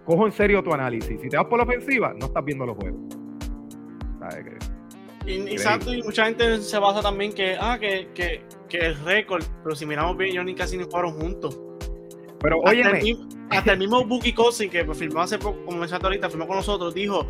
[0.05, 1.19] cojo en serio tu análisis.
[1.19, 3.20] Si te vas por la ofensiva, no estás viendo los juegos.
[5.25, 9.43] Y, exacto, y mucha gente se basa también que, ah, que, que, que el récord,
[9.63, 11.59] pero si miramos bien, ni casi ni jugaron juntos.
[12.39, 12.83] Pero oye,
[13.51, 16.93] hasta, el mismo Buki Cousin que firmó hace poco, como mencionaste ahorita, firmó con nosotros,
[16.93, 17.27] dijo,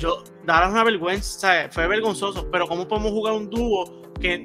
[0.00, 4.44] yo, darás una vergüenza, fue vergonzoso, pero ¿cómo podemos jugar un dúo que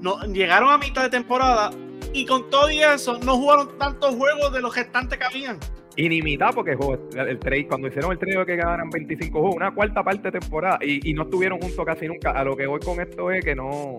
[0.00, 1.70] no, llegaron a mitad de temporada
[2.12, 5.58] y con todo y eso no jugaron tantos juegos de los gestantes que habían?
[5.96, 10.30] Inimitado porque el, trade, cuando hicieron el trade que ganaran 25 juegos, una cuarta parte
[10.30, 12.30] de temporada y, no estuvieron juntos casi nunca.
[12.30, 13.98] A lo que voy con esto es que no.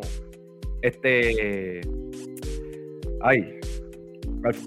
[0.81, 1.81] Este.
[3.21, 3.59] Ay.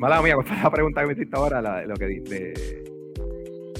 [0.01, 1.61] Mala mía, ¿cuál la pregunta que me hiciste ahora?
[1.61, 2.87] La, lo que de,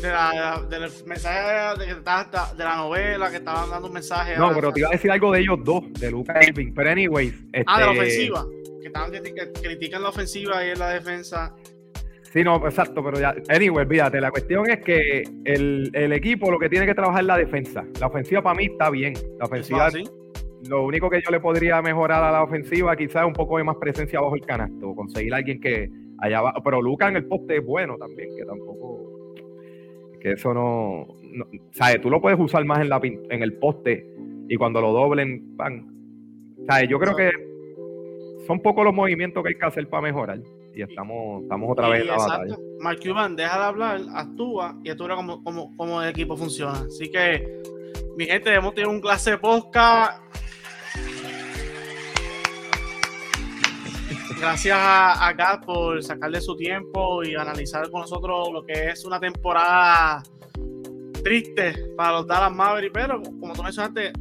[0.03, 4.37] de la, del mensaje de, de, la novela que estaban dando un mensaje.
[4.37, 6.73] No, pero te iba a decir algo de ellos dos, de Lucas Irving.
[6.75, 7.35] Pero, anyways.
[7.67, 8.47] ah, de la este ofensiva.
[8.81, 11.55] Que estaban que critican la ofensiva y en la defensa.
[12.37, 16.69] Sí, no, exacto, pero ya, anyway, fíjate, la cuestión es que el, equipo lo que
[16.69, 17.83] tiene que trabajar es la defensa.
[17.99, 19.15] La ofensiva para mí está bien.
[19.39, 19.89] La ofensiva,
[20.69, 23.65] lo único que yo le podría mejorar a la ofensiva quizás es un poco de
[23.65, 27.25] más presencia bajo el canasto, conseguir a alguien que allá va, pero Lucas en el
[27.25, 29.33] poste es bueno también, que tampoco,
[30.21, 31.07] que eso no,
[31.71, 32.03] ¿sabes?
[32.03, 34.15] Tú lo puedes usar más en, la, en el poste
[34.47, 35.87] y cuando lo doblen, pan.
[36.69, 36.91] ¿Sabes?
[36.91, 37.31] Yo creo que
[38.47, 40.41] son pocos los movimientos que hay que hacer para mejorar
[40.77, 42.57] y estamos, estamos otra vez en la batalla.
[42.81, 46.81] Mark Cuban, deja de hablar, actúa y actúa como, como, como el equipo funciona.
[46.87, 47.63] Así que,
[48.19, 50.23] mi gente, hemos tenido un clase de podcast.
[54.39, 59.19] Gracias a, a por sacarle su tiempo y analizar con nosotros lo que es una
[59.19, 60.23] temporada
[61.25, 64.13] triste para los Dallas Mavericks, pero como tú mencionaste,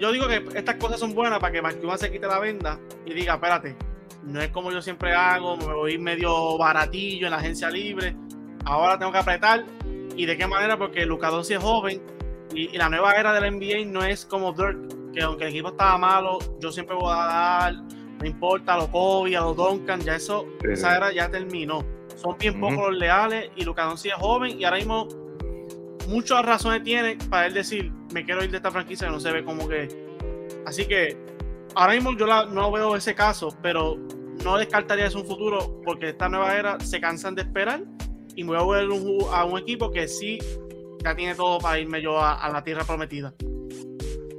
[0.00, 2.80] yo digo que estas cosas son buenas para que Mark Cuban se quite la venda
[3.06, 3.76] y diga, espérate,
[4.22, 8.14] no es como yo siempre hago, me voy medio baratillo en la agencia libre,
[8.64, 9.64] ahora tengo que apretar.
[10.16, 10.76] ¿Y de qué manera?
[10.76, 12.02] Porque Luka Doncic es joven
[12.54, 15.68] y, la nueva era de la NBA no es como Dirk, que aunque el equipo
[15.68, 20.00] estaba malo, yo siempre voy a dar, no importa, a los Kobe, a los Duncan,
[20.00, 21.84] ya eso, esa era ya terminó.
[22.16, 25.08] Son bien pocos los leales y Luka Doncic es joven y ahora mismo
[26.08, 29.32] muchas razones tiene para él decir, me quiero ir de esta franquicia que no se
[29.32, 29.88] ve como que...
[30.66, 31.16] Así que
[31.74, 33.98] ahora mismo yo no veo ese caso, pero
[34.44, 37.82] no descartaría eso un futuro porque esta nueva era se cansan de esperar
[38.34, 40.38] y me voy a volver a un equipo que sí
[41.02, 43.34] ya tiene todo para irme yo a, la tierra prometida.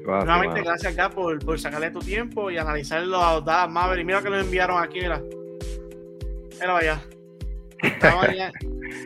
[0.05, 4.05] Nuevamente, gracias acá por, por, sacarle tu tiempo y analizar los Dallas Maverick.
[4.05, 5.21] Mira que los enviaron aquí, mira.
[6.61, 7.01] Era vaya.
[7.81, 8.27] Estaba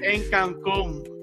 [0.02, 1.17] en Cancún.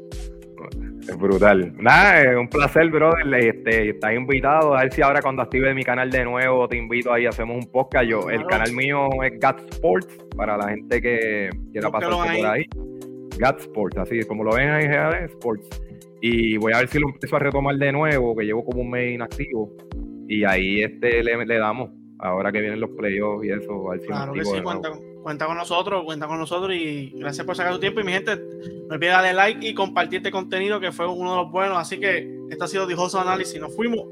[1.09, 1.75] Es brutal.
[1.77, 3.35] Nada, es un placer, brother.
[3.35, 4.75] Este, estás invitado.
[4.75, 7.71] A ver si ahora cuando active mi canal de nuevo te invito ahí, hacemos un
[7.71, 8.07] podcast.
[8.07, 12.65] Yo, el canal mío es Gat Sports, para la gente que quiera pasarse por ahí.
[13.39, 14.87] Gat Sports, así como lo ven ahí,
[15.25, 15.83] Sports.
[16.21, 18.91] Y voy a ver si lo empiezo a retomar de nuevo, que llevo como un
[18.91, 19.77] mes inactivo.
[20.27, 23.91] Y ahí este le, le damos, ahora que vienen los playoffs y eso.
[23.91, 24.63] A ver si claro que sí,
[25.25, 27.99] cuenta con nosotros, cuenta con nosotros y gracias por sacar tu tiempo.
[27.99, 31.37] Y mi gente, no olviden darle like y compartir este contenido que fue uno de
[31.39, 31.79] los buenos.
[31.79, 33.59] Así que este ha sido Dijoso Análisis.
[33.59, 34.07] Nos fuimos.